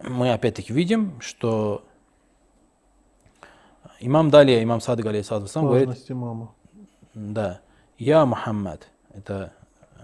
мы 0.01 0.31
опять-таки 0.31 0.71
видим, 0.73 1.19
что 1.19 1.83
имам 3.99 4.29
далее, 4.29 4.63
имам 4.63 4.79
Садык 4.81 5.05
алейхиссалату 5.05 5.45
вассалам, 5.45 5.67
говорит, 5.67 5.89
имама. 6.09 6.53
да, 7.13 7.59
я 7.97 8.25
Мухаммад, 8.25 8.87
это 9.13 9.53
э, 9.97 10.03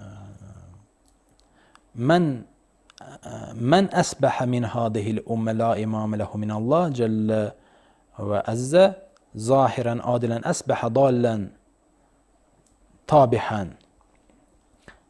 من 3.54 3.70
من 3.70 3.94
أسبح 3.94 4.42
من 4.42 4.64
هذه 4.64 5.10
الأمة 5.10 5.52
لا 5.52 5.84
إمام 5.84 6.14
له 6.14 6.36
من 6.36 6.50
الله 6.50 6.88
جل 6.88 7.50
وعز 8.18 8.74
ظاهرا 9.36 10.02
عادلا 10.02 10.50
أسبح 10.50 10.86
ضالا 10.86 11.48
طابحا 13.06 13.70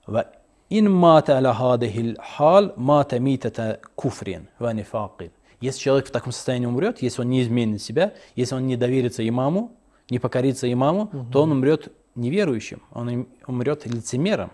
وإن 0.08 0.88
مات 0.88 1.30
على 1.30 1.48
هذه 1.48 2.00
الحال 2.00 2.72
مات 2.76 3.14
ميتة 3.14 3.72
كفر 4.02 4.42
ونفاق 4.60 5.30
Если 5.60 5.78
человек 5.78 6.06
в 6.06 6.10
таком 6.10 6.32
состоянии 6.32 6.64
умрет, 6.66 7.02
если 7.02 7.20
он 7.20 7.28
не 7.28 7.42
изменит 7.42 7.82
себя, 7.82 8.14
если 8.34 8.54
он 8.54 8.66
не 8.66 8.76
доверится 8.76 9.28
имаму, 9.28 9.72
не 10.08 10.18
покорится 10.18 10.72
имаму, 10.72 11.02
угу. 11.02 11.26
то 11.30 11.42
он 11.42 11.52
умрет 11.52 11.92
неверующим, 12.14 12.80
он 12.92 13.26
умрет 13.46 13.84
лицемером. 13.84 14.52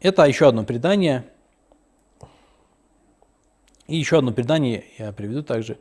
Это 0.00 0.24
еще 0.24 0.48
одно 0.48 0.64
предание. 0.64 1.24
И 3.86 3.96
еще 3.96 4.18
одно 4.18 4.32
предание 4.32 4.84
я 4.98 5.12
приведу 5.12 5.42
также, 5.42 5.78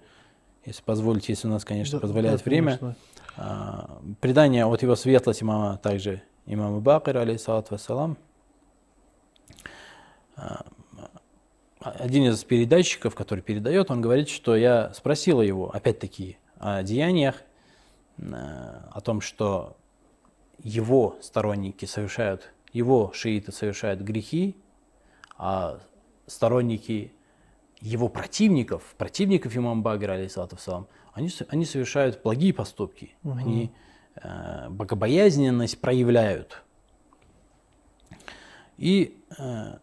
если 0.66 0.82
позволите, 0.82 1.34
если 1.34 1.48
у 1.48 1.52
нас, 1.52 1.66
конечно, 1.66 2.00
да, 2.00 2.02
позволяет 2.02 2.40
да, 2.40 2.44
время. 2.50 2.78
Конечно. 2.78 2.96
А, 3.36 4.02
предание 4.22 4.66
от 4.66 4.82
его 4.82 4.96
светлости 4.96 5.44
имама, 5.44 5.78
также 5.78 6.24
имама 6.46 6.80
Бакир, 6.80 7.18
алейхиссалату 7.18 7.68
вассалам. 7.72 8.18
А, 10.36 10.66
один 11.80 12.26
из 12.28 12.44
передатчиков, 12.44 13.14
который 13.14 13.42
передает, 13.42 13.92
он 13.92 14.02
говорит, 14.02 14.30
что 14.30 14.56
я 14.56 14.92
спросила 14.94 15.42
его, 15.42 15.70
опять-таки, 15.70 16.38
о 16.58 16.82
деяниях, 16.82 17.44
а, 18.20 18.90
о 18.92 19.02
том, 19.02 19.22
что 19.22 19.78
его 20.64 21.18
сторонники 21.22 21.86
совершают 21.86 22.52
его 22.74 23.12
шииты 23.14 23.52
совершают 23.52 24.02
грехи, 24.02 24.56
а 25.38 25.80
сторонники 26.26 27.14
его 27.80 28.10
противников, 28.10 28.96
противников 28.98 29.56
имама 29.56 29.82
Багира, 29.82 30.14
алейхиссалату 30.14 30.58
они, 31.14 31.30
они 31.50 31.66
совершают 31.66 32.22
благие 32.24 32.54
поступки, 32.54 33.16
угу. 33.24 33.38
они 33.38 33.72
э, 34.16 34.70
богобоязненность 34.70 35.80
проявляют. 35.80 36.64
И 38.78 39.20
э, 39.38 39.78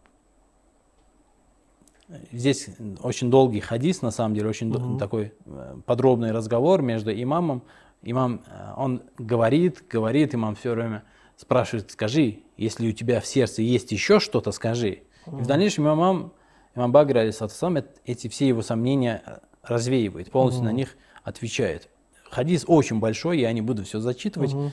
здесь 2.31 2.69
очень 3.01 3.29
долгий 3.29 3.59
хадис, 3.59 4.01
на 4.01 4.11
самом 4.11 4.35
деле, 4.35 4.49
очень 4.49 4.73
угу. 4.73 4.97
такой 4.97 5.33
э, 5.45 5.77
подробный 5.85 6.31
разговор 6.31 6.81
между 6.81 7.11
имамом. 7.11 7.63
Имам, 8.01 8.41
э, 8.45 8.73
он 8.77 9.01
говорит, 9.17 9.83
говорит, 9.89 10.35
имам 10.35 10.55
все 10.55 10.73
время– 10.73 11.03
спрашивает, 11.37 11.91
скажи, 11.91 12.39
если 12.57 12.87
у 12.87 12.91
тебя 12.91 13.19
в 13.19 13.25
сердце 13.25 13.61
есть 13.61 13.91
еще 13.91 14.19
что-то, 14.19 14.51
скажи. 14.51 15.03
И 15.27 15.29
в 15.29 15.45
дальнейшем 15.45 15.87
имам, 15.87 16.33
имам 16.75 16.91
Багр, 16.91 17.17
алейсалам, 17.17 17.83
эти 18.05 18.27
все 18.27 18.47
его 18.47 18.61
сомнения 18.61 19.21
э, 19.25 19.37
развеивает, 19.63 20.31
полностью 20.31 20.61
угу. 20.61 20.71
на 20.71 20.73
них 20.73 20.95
отвечает. 21.23 21.89
Хадис 22.29 22.65
очень 22.67 22.99
большой, 22.99 23.39
я 23.39 23.51
не 23.53 23.61
буду 23.61 23.83
все 23.83 23.99
зачитывать, 23.99 24.53
угу. 24.53 24.71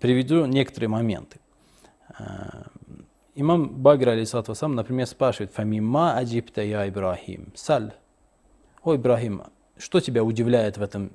приведу 0.00 0.46
некоторые 0.46 0.88
моменты. 0.88 1.40
Э, 2.18 2.64
имам 3.34 3.68
Багр, 3.68 4.10
алейсалам, 4.10 4.74
например, 4.74 5.06
спрашивает, 5.06 5.52
«Фамима 5.52 6.16
аджибта 6.16 6.62
я 6.62 6.88
Ибрахим?» 6.88 7.52
Саль. 7.56 7.92
О, 8.82 8.94
Ибрахим, 8.94 9.42
что 9.78 10.00
тебя 10.00 10.22
удивляет 10.22 10.76
в 10.76 10.82
этом, 10.82 11.10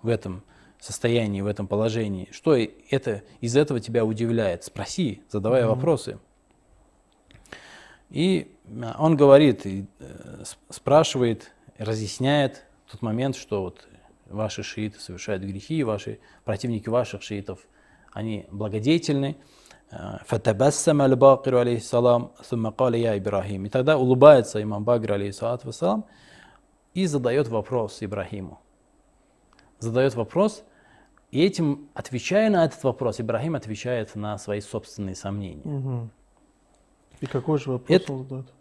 в 0.00 0.08
этом 0.08 0.42
состоянии, 0.81 1.41
в 1.41 1.47
этом 1.47 1.67
положении? 1.67 2.29
Что 2.31 2.55
это, 2.55 3.23
из 3.41 3.55
этого 3.55 3.79
тебя 3.79 4.05
удивляет? 4.05 4.63
Спроси, 4.63 5.21
задавай 5.29 5.63
mm-hmm. 5.63 5.67
вопросы. 5.67 6.19
И 8.09 8.55
а, 8.81 8.95
он 8.99 9.17
говорит, 9.17 9.65
и, 9.65 9.85
э, 9.99 10.43
спрашивает, 10.69 11.51
разъясняет 11.77 12.65
тот 12.89 13.01
момент, 13.01 13.35
что 13.35 13.61
вот 13.63 13.87
ваши 14.25 14.63
шииты 14.63 14.99
совершают 14.99 15.43
грехи, 15.43 15.83
ваши 15.83 16.19
противники 16.45 16.89
ваших 16.89 17.21
шиитов, 17.21 17.59
они 18.13 18.45
благодетельны. 18.51 19.37
فَتَبَسَّمَ 19.89 21.01
الْبَاقِرُ 21.01 21.55
عَلَيْهِ 21.55 21.77
السَّلَامُ 21.77 22.31
ثُمَّ 22.43 22.67
قَالَ 22.71 22.95
يَا 22.95 23.15
إِبْرَاهِيمُ 23.15 23.67
И 23.67 23.69
тогда 23.69 23.97
улыбается 23.97 24.61
имам 24.61 24.83
Багр, 24.83 25.13
алейхиссалату 25.13 25.67
вассалам, 25.67 26.05
и 26.93 27.05
задает 27.05 27.47
вопрос 27.47 27.99
Ибрахиму. 28.01 28.59
Задает 29.79 30.15
вопрос, 30.15 30.63
и 31.32 31.42
этим, 31.42 31.88
отвечая 31.94 32.50
на 32.50 32.66
этот 32.66 32.84
вопрос, 32.84 33.18
Ибрахим 33.18 33.54
отвечает 33.54 34.14
на 34.14 34.36
свои 34.36 34.60
собственные 34.60 35.16
сомнения. 35.16 35.62
Угу. 35.64 36.08
И 37.22 37.26
какой 37.26 37.58
же 37.58 37.70
вопрос 37.70 38.02
это... 38.02 38.12
он 38.12 38.22
задает? 38.24 38.52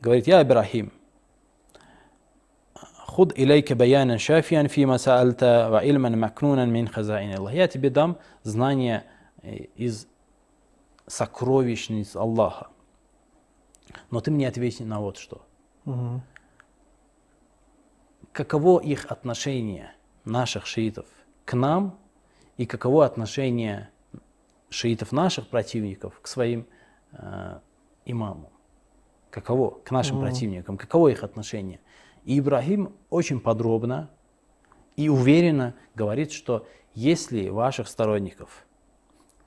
Говорит, 0.00 0.26
я 0.26 0.42
Ибрахим, 0.42 0.92
худ 2.74 3.32
илейка 3.36 3.76
баяна 3.76 4.18
шафиян 4.18 4.66
фима 4.66 4.98
саальта 4.98 5.68
ва 5.70 5.78
ильман 5.84 6.18
макнунан 6.18 6.72
мин 6.72 6.88
хазаин 6.88 7.36
Аллах. 7.36 7.54
Я 7.54 7.68
тебе 7.68 7.90
дам 7.90 8.18
знания 8.42 9.04
э, 9.42 9.66
из 9.76 10.08
сокровищниц 11.06 12.16
Аллаха. 12.16 12.66
Но 14.10 14.20
ты 14.20 14.32
мне 14.32 14.48
ответь 14.48 14.80
на 14.80 14.98
вот 14.98 15.18
что. 15.18 15.46
Угу 15.84 16.20
каково 18.34 18.80
их 18.80 19.06
отношение 19.06 19.94
наших 20.24 20.66
шиитов 20.66 21.06
к 21.44 21.54
нам 21.54 21.96
и 22.56 22.66
каково 22.66 23.06
отношение 23.06 23.90
шиитов 24.70 25.12
наших 25.12 25.46
противников 25.46 26.18
к 26.20 26.26
своим 26.26 26.66
э, 27.12 27.60
имамам. 28.04 28.50
Каково 29.30 29.78
к 29.84 29.90
нашим 29.92 30.18
mm-hmm. 30.18 30.20
противникам, 30.20 30.76
каково 30.76 31.08
их 31.08 31.22
отношение. 31.22 31.80
И 32.24 32.38
Ибрахим 32.40 32.92
очень 33.08 33.38
подробно 33.38 34.10
и 34.96 35.08
уверенно 35.08 35.74
говорит, 35.94 36.32
что 36.32 36.66
если 36.92 37.48
ваших 37.50 37.86
сторонников 37.86 38.66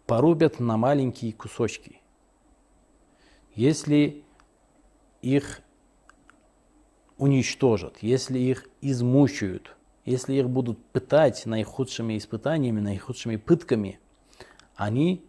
порубят 0.05 0.61
на 0.61 0.77
маленькие 0.77 1.33
кусочки, 1.33 2.01
если 3.53 4.23
их 5.21 5.61
уничтожат, 7.17 7.97
если 8.01 8.39
их 8.39 8.67
измучают, 8.81 9.75
если 10.05 10.35
их 10.35 10.49
будут 10.49 10.83
пытать 10.87 11.45
наихудшими 11.45 12.17
испытаниями, 12.17 12.79
наихудшими 12.79 13.35
пытками, 13.35 13.99
они 14.75 15.23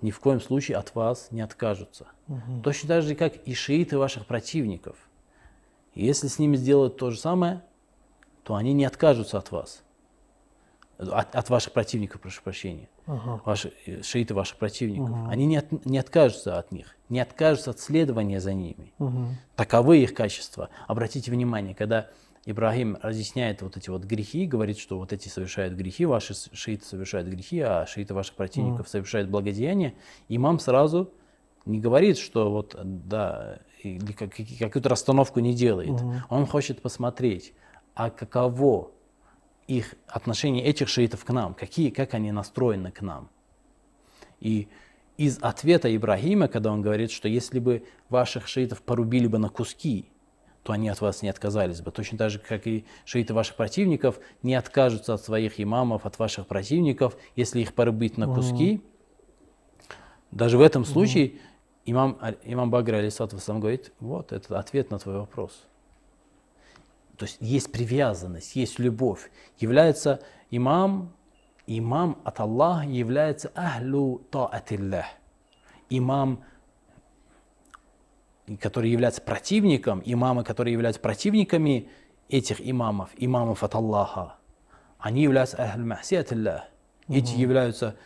ни 0.00 0.10
в 0.10 0.20
коем 0.20 0.40
случае 0.40 0.76
от 0.76 0.94
вас 0.94 1.28
не 1.30 1.40
откажутся. 1.40 2.08
Угу. 2.28 2.62
Точно 2.62 2.88
так 2.88 3.02
же, 3.02 3.14
как 3.14 3.36
и 3.36 3.54
шииты 3.54 3.98
ваших 3.98 4.26
противников. 4.26 4.96
Если 5.94 6.28
с 6.28 6.38
ними 6.38 6.56
сделают 6.56 6.96
то 6.96 7.10
же 7.10 7.18
самое, 7.18 7.62
то 8.42 8.54
они 8.54 8.72
не 8.72 8.84
откажутся 8.84 9.38
от 9.38 9.50
вас 9.50 9.82
от, 10.98 11.34
от 11.34 11.50
ваших 11.50 11.72
противников, 11.72 12.20
прошу 12.20 12.42
прощения, 12.42 12.88
ага. 13.06 13.40
ваши, 13.44 13.72
э, 13.86 14.02
шииты 14.02 14.34
ваших 14.34 14.58
противников, 14.58 15.10
ага. 15.10 15.30
они 15.30 15.46
не, 15.46 15.56
от, 15.56 15.86
не 15.86 15.98
откажутся 15.98 16.58
от 16.58 16.72
них, 16.72 16.96
не 17.08 17.20
откажутся 17.20 17.70
от 17.70 17.80
следования 17.80 18.40
за 18.40 18.54
ними. 18.54 18.92
Ага. 18.98 19.28
Таковы 19.56 19.98
их 19.98 20.14
качества. 20.14 20.70
Обратите 20.86 21.30
внимание, 21.30 21.74
когда 21.74 22.08
Ибрагим 22.46 22.98
разъясняет 23.02 23.62
вот 23.62 23.76
эти 23.76 23.90
вот 23.90 24.04
грехи, 24.04 24.46
говорит, 24.46 24.78
что 24.78 24.98
вот 24.98 25.12
эти 25.12 25.28
совершают 25.28 25.74
грехи, 25.74 26.04
ваши 26.04 26.34
шииты 26.52 26.84
совершают 26.84 27.28
грехи, 27.28 27.60
а 27.60 27.86
шииты 27.86 28.14
ваших 28.14 28.34
противников 28.34 28.80
ага. 28.80 28.88
совершают 28.90 29.30
благодеяния, 29.30 29.94
имам 30.28 30.58
сразу 30.58 31.10
не 31.66 31.80
говорит, 31.80 32.18
что 32.18 32.50
вот, 32.50 32.78
да, 32.82 33.60
какую-то 33.82 34.88
расстановку 34.88 35.40
не 35.40 35.54
делает. 35.54 35.94
Ага. 36.00 36.26
Он 36.28 36.46
хочет 36.46 36.82
посмотреть, 36.82 37.54
а 37.94 38.10
каково 38.10 38.90
их 39.66 39.94
отношение 40.06 40.64
этих 40.64 40.88
шиитов 40.88 41.24
к 41.24 41.30
нам, 41.30 41.54
какие, 41.54 41.90
как 41.90 42.14
они 42.14 42.32
настроены 42.32 42.90
к 42.90 43.00
нам. 43.00 43.30
И 44.40 44.68
из 45.16 45.38
ответа 45.40 45.94
Ибрагима, 45.94 46.48
когда 46.48 46.72
он 46.72 46.82
говорит, 46.82 47.10
что 47.10 47.28
если 47.28 47.58
бы 47.58 47.84
ваших 48.08 48.48
шиитов 48.48 48.82
порубили 48.82 49.26
бы 49.26 49.38
на 49.38 49.48
куски, 49.48 50.10
то 50.62 50.72
они 50.72 50.88
от 50.88 51.00
вас 51.00 51.22
не 51.22 51.28
отказались 51.28 51.82
бы. 51.82 51.90
Точно 51.90 52.18
так 52.18 52.30
же, 52.30 52.38
как 52.38 52.66
и 52.66 52.84
шииты 53.04 53.34
ваших 53.34 53.56
противников 53.56 54.18
не 54.42 54.54
откажутся 54.54 55.14
от 55.14 55.22
своих 55.22 55.60
имамов, 55.60 56.06
от 56.06 56.18
ваших 56.18 56.46
противников, 56.46 57.16
если 57.36 57.60
их 57.60 57.74
порубить 57.74 58.16
на 58.16 58.26
куски. 58.26 58.76
Mm-hmm. 58.76 59.92
Даже 60.30 60.58
в 60.58 60.62
этом 60.62 60.84
случае 60.84 61.26
mm-hmm. 61.26 61.38
имам, 61.84 62.18
имам 62.44 62.70
Багр 62.70 62.94
Алисатов 62.94 63.42
сам 63.42 63.60
говорит, 63.60 63.92
вот, 64.00 64.32
это 64.32 64.58
ответ 64.58 64.90
на 64.90 64.98
твой 64.98 65.18
вопрос. 65.18 65.66
То 67.16 67.26
есть 67.26 67.38
есть 67.40 67.70
привязанность, 67.70 68.56
есть 68.56 68.78
любовь. 68.78 69.30
Является 69.58 70.20
имам, 70.50 71.12
имам 71.66 72.18
от 72.24 72.40
Аллаха 72.40 72.86
является 72.86 73.52
ахлю 73.54 74.26
таатиллах. 74.30 75.06
Имам 75.90 76.44
которые 78.60 78.92
являются 78.92 79.22
противником, 79.22 80.02
имамы, 80.04 80.44
которые 80.44 80.72
являются 80.72 81.00
противниками 81.00 81.88
этих 82.28 82.60
имамов, 82.60 83.10
имамов 83.16 83.62
от 83.62 83.74
Аллаха, 83.74 84.36
они 84.98 85.22
являются 85.22 85.56
ахль 85.62 85.82
Эти 87.08 87.36
являются 87.36 87.96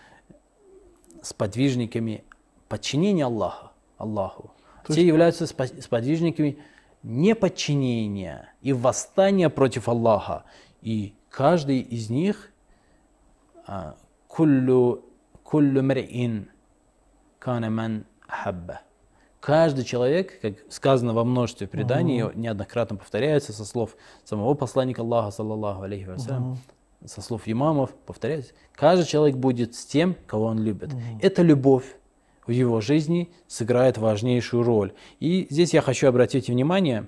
сподвижниками 1.23 2.25
подчинения 2.69 3.25
Аллаха, 3.25 3.73
Аллаху. 3.97 4.53
То 4.87 4.95
Те 4.95 5.01
есть... 5.01 5.09
являются 5.09 5.47
сподвижниками 5.47 6.59
неподчинения 7.03 8.53
и 8.61 8.73
восстания 8.73 9.51
против 9.51 9.89
Аллаха. 9.89 10.45
И 10.81 11.15
каждый 11.31 11.81
из 11.81 12.11
них 12.11 12.51
а, 13.67 13.97
куллю 14.27 15.03
мрин 15.45 16.51
кана 17.39 17.71
ман 17.71 18.05
хабба. 18.27 18.81
Каждый 19.41 19.85
человек, 19.85 20.41
как 20.41 20.55
сказано 20.69 21.15
во 21.15 21.25
множестве 21.25 21.69
преданий, 21.69 22.21
uh-huh. 22.21 22.37
неоднократно 22.37 22.97
повторяется 22.97 23.53
со 23.53 23.65
слов 23.65 23.97
самого 24.25 24.55
посланника 24.55 25.03
Аллаха, 25.03 25.31
саллаллаху 25.31 25.83
алейхи 25.83 26.07
вассалям, 26.07 26.59
uh-huh. 27.03 27.09
со 27.09 27.23
слов 27.23 27.43
имамов, 27.47 27.95
повторяется. 27.95 28.53
Каждый 28.75 29.07
человек 29.07 29.37
будет 29.37 29.77
с 29.77 29.87
тем, 29.87 30.17
кого 30.27 30.47
он 30.47 30.59
любит. 30.59 30.93
Uh-huh. 30.93 31.19
Эта 31.23 31.43
любовь 31.43 31.87
в 32.49 32.51
его 32.51 32.81
жизни 32.81 33.31
сыграет 33.47 33.99
важнейшую 33.99 34.63
роль. 34.65 34.95
И 35.21 35.47
здесь 35.51 35.75
я 35.75 35.83
хочу 35.83 36.09
обратить 36.09 36.49
внимание, 36.49 37.07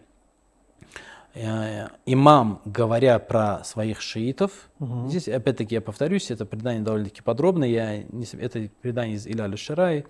э, 1.34 1.88
имам, 2.04 2.60
говоря 2.66 3.18
про 3.18 3.64
своих 3.64 4.02
шиитов, 4.02 4.68
угу. 4.78 5.08
здесь 5.08 5.28
опять-таки 5.28 5.76
я 5.76 5.80
повторюсь, 5.80 6.30
это 6.30 6.44
предание 6.44 6.82
довольно-таки 6.82 7.22
подробное, 7.22 7.68
я 7.68 8.02
не, 8.02 8.26
это 8.38 8.68
предание 8.82 9.16
из 9.16 9.26
Иляля 9.26 9.56
Шарай, 9.56 10.04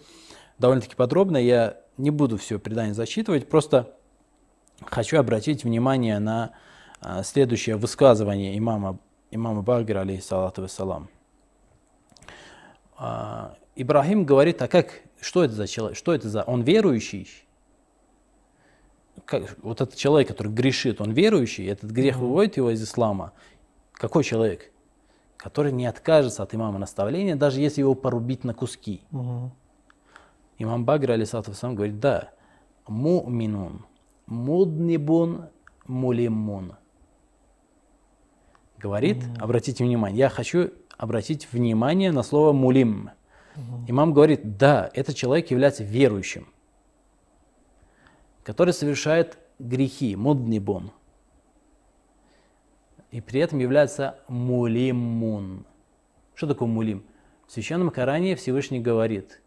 довольно-таки 0.58 0.96
подробно, 0.96 1.36
я 1.36 1.76
не 1.96 2.10
буду 2.10 2.36
все 2.36 2.58
предание 2.58 2.92
зачитывать, 2.92 3.48
просто 3.48 3.94
хочу 4.84 5.16
обратить 5.16 5.62
внимание 5.62 6.18
на 6.18 6.50
а, 7.00 7.22
следующее 7.22 7.76
высказывание 7.76 8.58
имама, 8.58 8.98
имама 9.30 9.62
Багира, 9.62 10.00
алейхиссалату 10.00 10.62
вассалам. 10.62 11.08
А, 12.96 13.54
Ибрахим 13.76 14.24
говорит, 14.24 14.60
а 14.62 14.68
как, 14.68 15.02
что 15.20 15.44
это 15.44 15.54
за 15.54 15.66
человек, 15.66 15.96
что 15.96 16.14
это 16.14 16.28
за, 16.28 16.42
он 16.42 16.62
верующий? 16.62 17.28
Как, 19.24 19.56
вот 19.62 19.80
этот 19.80 19.96
человек, 19.96 20.28
который 20.28 20.52
грешит, 20.52 21.00
он 21.00 21.12
верующий, 21.12 21.66
этот 21.66 21.90
грех 21.90 22.16
mm-hmm. 22.16 22.20
выводит 22.20 22.56
его 22.56 22.70
из 22.70 22.82
ислама. 22.82 23.32
Какой 23.92 24.24
человек? 24.24 24.72
Который 25.36 25.72
не 25.72 25.86
откажется 25.86 26.42
от 26.42 26.54
имама 26.54 26.78
наставления, 26.78 27.36
даже 27.36 27.60
если 27.60 27.80
его 27.80 27.94
порубить 27.94 28.44
на 28.44 28.54
куски. 28.54 29.02
Mm-hmm. 29.12 29.50
Имам 30.58 30.84
Багр, 30.84 31.12
алисатов 31.12 31.56
сам 31.56 31.74
говорит, 31.74 32.00
да, 32.00 32.30
муминун, 32.86 33.84
муднибун, 34.26 35.46
мулимун. 35.86 36.74
Говорит, 38.78 39.18
mm-hmm. 39.18 39.38
обратите 39.38 39.84
внимание, 39.84 40.18
я 40.18 40.28
хочу 40.28 40.70
обратить 40.96 41.50
внимание 41.52 42.12
на 42.12 42.22
слово 42.22 42.52
мулим. 42.52 43.10
Mm-hmm. 43.60 43.90
Имам 43.90 44.12
говорит, 44.12 44.56
да, 44.56 44.90
этот 44.94 45.16
человек 45.16 45.50
является 45.50 45.84
верующим, 45.84 46.48
который 48.42 48.72
совершает 48.72 49.38
грехи, 49.58 50.16
муднибун, 50.16 50.92
и 53.10 53.20
при 53.20 53.40
этом 53.40 53.58
является 53.58 54.18
мулимун. 54.28 55.66
Что 56.34 56.46
такое 56.46 56.68
мулим? 56.68 57.04
В 57.46 57.52
Священном 57.52 57.90
Коране 57.90 58.36
Всевышний 58.36 58.80
говорит, 58.80 59.40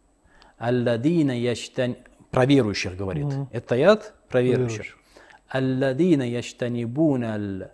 Алладина 0.57 1.31
яштан... 1.31 1.95
Про 2.29 2.45
верующих 2.45 2.95
говорит. 2.95 3.25
Mm. 3.25 3.47
Это 3.51 3.75
яд 3.75 4.13
про 4.29 4.41
верующих. 4.41 4.97
Алладина 5.47 6.23
яштанибуна 6.23 7.71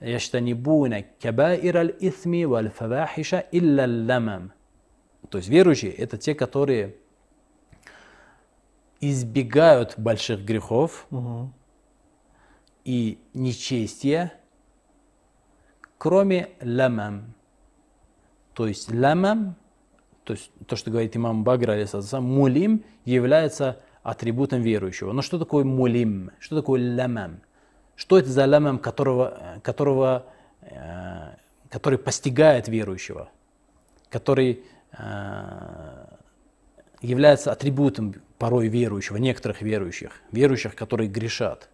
яштанибуна 0.00 1.04
кабаир 1.20 1.76
аль-исми 1.76 2.44
валь-фавахиша 2.44 3.46
илля 3.52 3.86
ламам. 3.86 4.52
То 5.30 5.38
есть 5.38 5.48
верующие 5.48 5.92
это 5.92 6.18
те, 6.18 6.34
которые 6.34 6.96
избегают 9.00 9.94
больших 9.98 10.40
грехов 10.44 11.06
угу. 11.10 11.50
и 12.84 13.18
нечестия, 13.34 14.32
кроме 15.98 16.50
ламам. 16.62 17.34
То 18.54 18.66
есть 18.66 18.92
ламам 18.92 19.56
то 20.26 20.32
есть 20.32 20.50
то, 20.66 20.74
что 20.74 20.90
говорит 20.90 21.16
имам 21.16 21.44
Багр, 21.44 21.86
мулим 22.20 22.84
является 23.04 23.80
атрибутом 24.02 24.60
верующего. 24.60 25.12
Но 25.12 25.22
что 25.22 25.38
такое 25.38 25.64
мулим? 25.64 26.32
Что 26.40 26.56
такое 26.56 26.96
ламам? 26.96 27.40
Что 27.94 28.18
это 28.18 28.28
за 28.28 28.44
ламам, 28.44 28.80
которого, 28.80 29.60
которого, 29.62 30.26
э, 30.62 31.36
который 31.70 31.98
постигает 32.00 32.66
верующего, 32.66 33.28
который 34.10 34.64
является 37.00 37.52
атрибутом 37.52 38.14
порой 38.38 38.68
верующего, 38.68 39.16
некоторых 39.16 39.62
верующих, 39.62 40.12
верующих, 40.32 40.74
которые 40.74 41.08
грешат. 41.08 41.68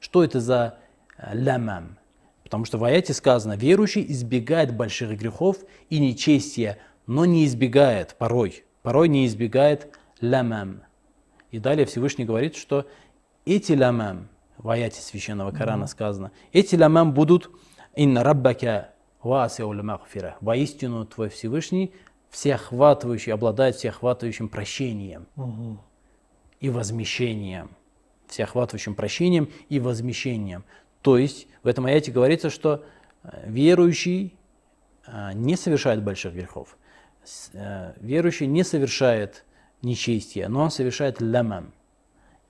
Что 0.00 0.24
это 0.24 0.40
за 0.40 0.78
э, 1.16 1.38
ламам? 1.38 1.98
Потому 2.42 2.64
что 2.64 2.78
в 2.78 2.84
аяте 2.84 3.12
сказано, 3.12 3.54
верующий 3.54 4.04
избегает 4.08 4.74
больших 4.74 5.18
грехов 5.18 5.58
и 5.90 5.98
нечестия, 5.98 6.78
но 7.06 7.24
не 7.24 7.44
избегает 7.44 8.14
порой, 8.18 8.64
порой 8.82 9.08
не 9.08 9.26
избегает 9.26 9.96
лямам. 10.20 10.82
И 11.50 11.58
далее 11.58 11.86
Всевышний 11.86 12.24
говорит, 12.24 12.56
что 12.56 12.86
эти 13.44 13.72
лямам, 13.72 14.28
в 14.58 14.68
аяте 14.70 15.00
священного 15.00 15.50
Корана 15.50 15.84
mm-hmm. 15.84 15.88
сказано, 15.88 16.32
эти 16.52 16.74
лямам 16.76 17.12
будут 17.12 17.50
инна 17.94 18.22
раббака 18.22 18.90
васиул 19.22 19.74
магфира. 19.82 20.36
Воистину 20.40 21.04
твой 21.04 21.28
Всевышний 21.28 21.92
всеохватывающий, 22.36 23.32
обладает 23.32 23.76
всеохватывающим 23.76 24.50
прощением 24.50 25.26
mm-hmm. 25.36 25.78
и 26.60 26.68
возмещением. 26.68 27.70
Всеохватывающим 28.26 28.94
прощением 28.94 29.48
и 29.70 29.80
возмещением. 29.80 30.64
То 31.00 31.16
есть 31.16 31.48
в 31.62 31.66
этом 31.66 31.86
аяте 31.86 32.12
говорится, 32.12 32.50
что 32.50 32.84
э, 33.22 33.44
верующий 33.46 34.34
э, 35.06 35.30
не 35.32 35.56
совершает 35.56 36.02
больших 36.02 36.34
грехов. 36.34 36.76
Э, 37.54 37.94
верующий 38.02 38.46
не 38.46 38.64
совершает 38.64 39.46
нечестие, 39.80 40.48
но 40.48 40.64
он 40.64 40.70
совершает 40.70 41.22
лямам. 41.22 41.72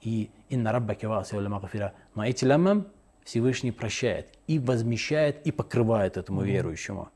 И 0.03 0.31
инна 0.49 0.73
раббаки 0.73 1.07
магфира. 1.07 1.93
Но 2.17 2.27
эти 2.27 2.45
лямам 2.45 2.89
Всевышний 3.23 3.71
прощает 3.71 4.31
и 4.49 4.59
возмещает 4.59 5.47
и 5.47 5.53
покрывает 5.53 6.17
этому 6.17 6.43
верующему. 6.43 7.09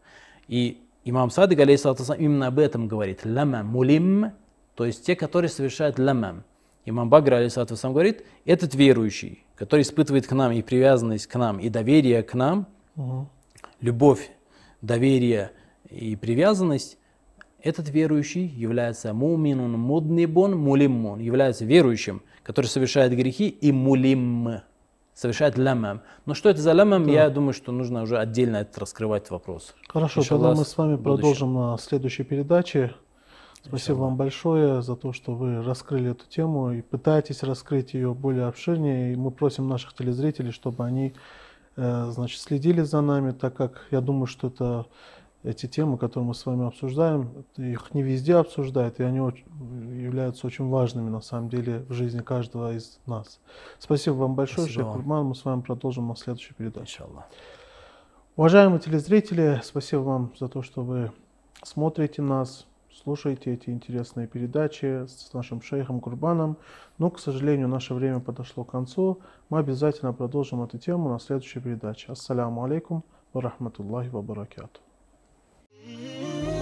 И 0.47 0.81
имам 1.05 1.31
Садык, 1.31 1.59
алейхиссалату 1.59 2.13
именно 2.15 2.47
об 2.49 2.59
этом 2.59 2.89
говорит. 2.89 3.25
Лямам, 3.25 3.67
мулим, 3.67 4.33
то 4.75 4.85
есть 4.85 5.05
те, 5.05 5.17
которые 5.17 5.49
совершают 5.49 5.99
лямам. 5.99 6.45
Имам 6.85 7.11
Багр, 7.11 7.35
алейхиссалату 7.35 7.77
говорит, 7.93 8.25
этот 8.45 8.75
верующий, 8.75 9.45
который 9.55 9.83
испытывает 9.83 10.27
к 10.27 10.33
нам 10.33 10.53
и 10.53 10.63
привязанность 10.63 11.27
к 11.27 11.37
нам, 11.37 11.59
и 11.61 11.69
доверие 11.69 12.23
к 12.23 12.35
нам, 12.35 12.67
mm-hmm. 12.97 13.27
любовь, 13.81 14.31
доверие 14.81 15.53
и 15.91 16.17
привязанность, 16.17 16.97
этот 17.63 17.91
верующий 17.91 18.47
является 18.47 19.13
муминун 19.13 19.73
муднибун 19.73 20.57
мулиммун, 20.57 21.21
является 21.21 21.67
верующим, 21.67 22.23
который 22.43 22.67
совершает 22.67 23.13
грехи 23.13 23.49
и 23.49 23.71
мулим, 23.71 24.63
совершает 25.21 25.59
лямам. 25.59 26.01
Но 26.25 26.33
что 26.33 26.49
это 26.49 26.63
за 26.63 26.73
лямам, 26.73 27.05
да. 27.05 27.13
я 27.13 27.29
думаю, 27.29 27.53
что 27.53 27.73
нужно 27.73 28.03
уже 28.03 28.17
отдельно 28.17 28.57
это 28.57 28.81
раскрывать 28.81 29.29
вопрос. 29.29 29.75
Хорошо, 29.87 30.23
тогда 30.23 30.55
мы 30.55 30.65
с 30.65 30.79
вами 30.79 30.97
продолжим 30.97 31.53
на 31.55 31.77
следующей 31.77 32.23
передаче. 32.23 32.95
Спасибо 33.63 33.99
вам 33.99 34.17
большое 34.17 34.81
за 34.81 34.97
то, 34.97 35.13
что 35.13 35.35
вы 35.35 35.63
раскрыли 35.63 36.13
эту 36.13 36.27
тему 36.27 36.73
и 36.73 36.81
пытаетесь 36.81 37.43
раскрыть 37.43 37.93
ее 37.93 38.15
более 38.15 38.47
обширнее. 38.47 39.13
И 39.13 39.17
мы 39.17 39.31
просим 39.31 39.69
наших 39.69 39.93
телезрителей, 39.93 40.53
чтобы 40.53 40.87
они 40.87 41.13
э, 41.77 42.11
значит, 42.11 42.41
следили 42.41 42.81
за 42.81 43.03
нами, 43.03 43.33
так 43.33 43.55
как 43.55 43.83
я 43.91 44.01
думаю, 44.01 44.27
что 44.27 44.47
это 44.47 44.87
эти 45.43 45.67
темы, 45.67 45.97
которые 45.97 46.27
мы 46.27 46.35
с 46.35 46.45
вами 46.45 46.67
обсуждаем, 46.67 47.45
их 47.57 47.95
не 47.95 48.03
везде 48.03 48.37
обсуждают, 48.37 49.01
и 49.01 49.03
они 49.03 49.19
являются 49.19 50.47
очень 50.47 50.69
важными 50.69 51.09
на 51.09 51.23
самом 51.23 51.49
деле 51.49 51.85
в 51.89 51.93
жизни 51.93 52.21
каждого 52.21 52.75
из 52.75 53.01
нас. 53.07 53.41
Спасибо 53.79 54.15
вам 54.15 54.35
большое, 54.35 54.67
Спасибо 54.67 54.85
Шейх 54.85 54.95
Курман. 54.95 55.27
Мы 55.27 55.35
с 55.35 55.45
вами 55.45 55.63
продолжим 55.63 56.09
на 56.09 56.17
следующей 56.17 56.55
передаче. 56.55 57.03
Иншаллах. 57.03 57.25
Уважаемые 58.37 58.81
телезрители, 58.81 59.61
спасибо 59.65 60.01
вам 60.01 60.33
за 60.39 60.49
то, 60.49 60.63
что 60.63 60.83
вы 60.83 61.11
смотрите 61.63 62.23
нас, 62.23 62.67
слушаете 62.91 63.55
эти 63.55 63.71
интересные 63.71 64.27
передачи 64.27 65.07
с 65.07 65.33
нашим 65.33 65.63
шейхом 65.63 66.01
Курбаном. 66.01 66.57
Но, 66.99 67.11
к 67.11 67.19
сожалению, 67.19 67.69
наше 67.69 67.95
время 67.95 68.21
подошло 68.21 68.65
к 68.65 68.71
концу. 68.71 69.21
Мы 69.49 69.59
обязательно 69.59 70.13
продолжим 70.13 70.63
эту 70.63 70.79
тему 70.79 71.09
на 71.09 71.19
следующей 71.19 71.61
передаче. 71.61 72.13
Ассаляму 72.13 72.65
алейкум 72.65 73.05
ва 73.33 73.43
рахматуллахи 73.43 74.09
ва 74.09 74.23
баракату. 74.23 74.81
Mm-hmm. 75.87 76.60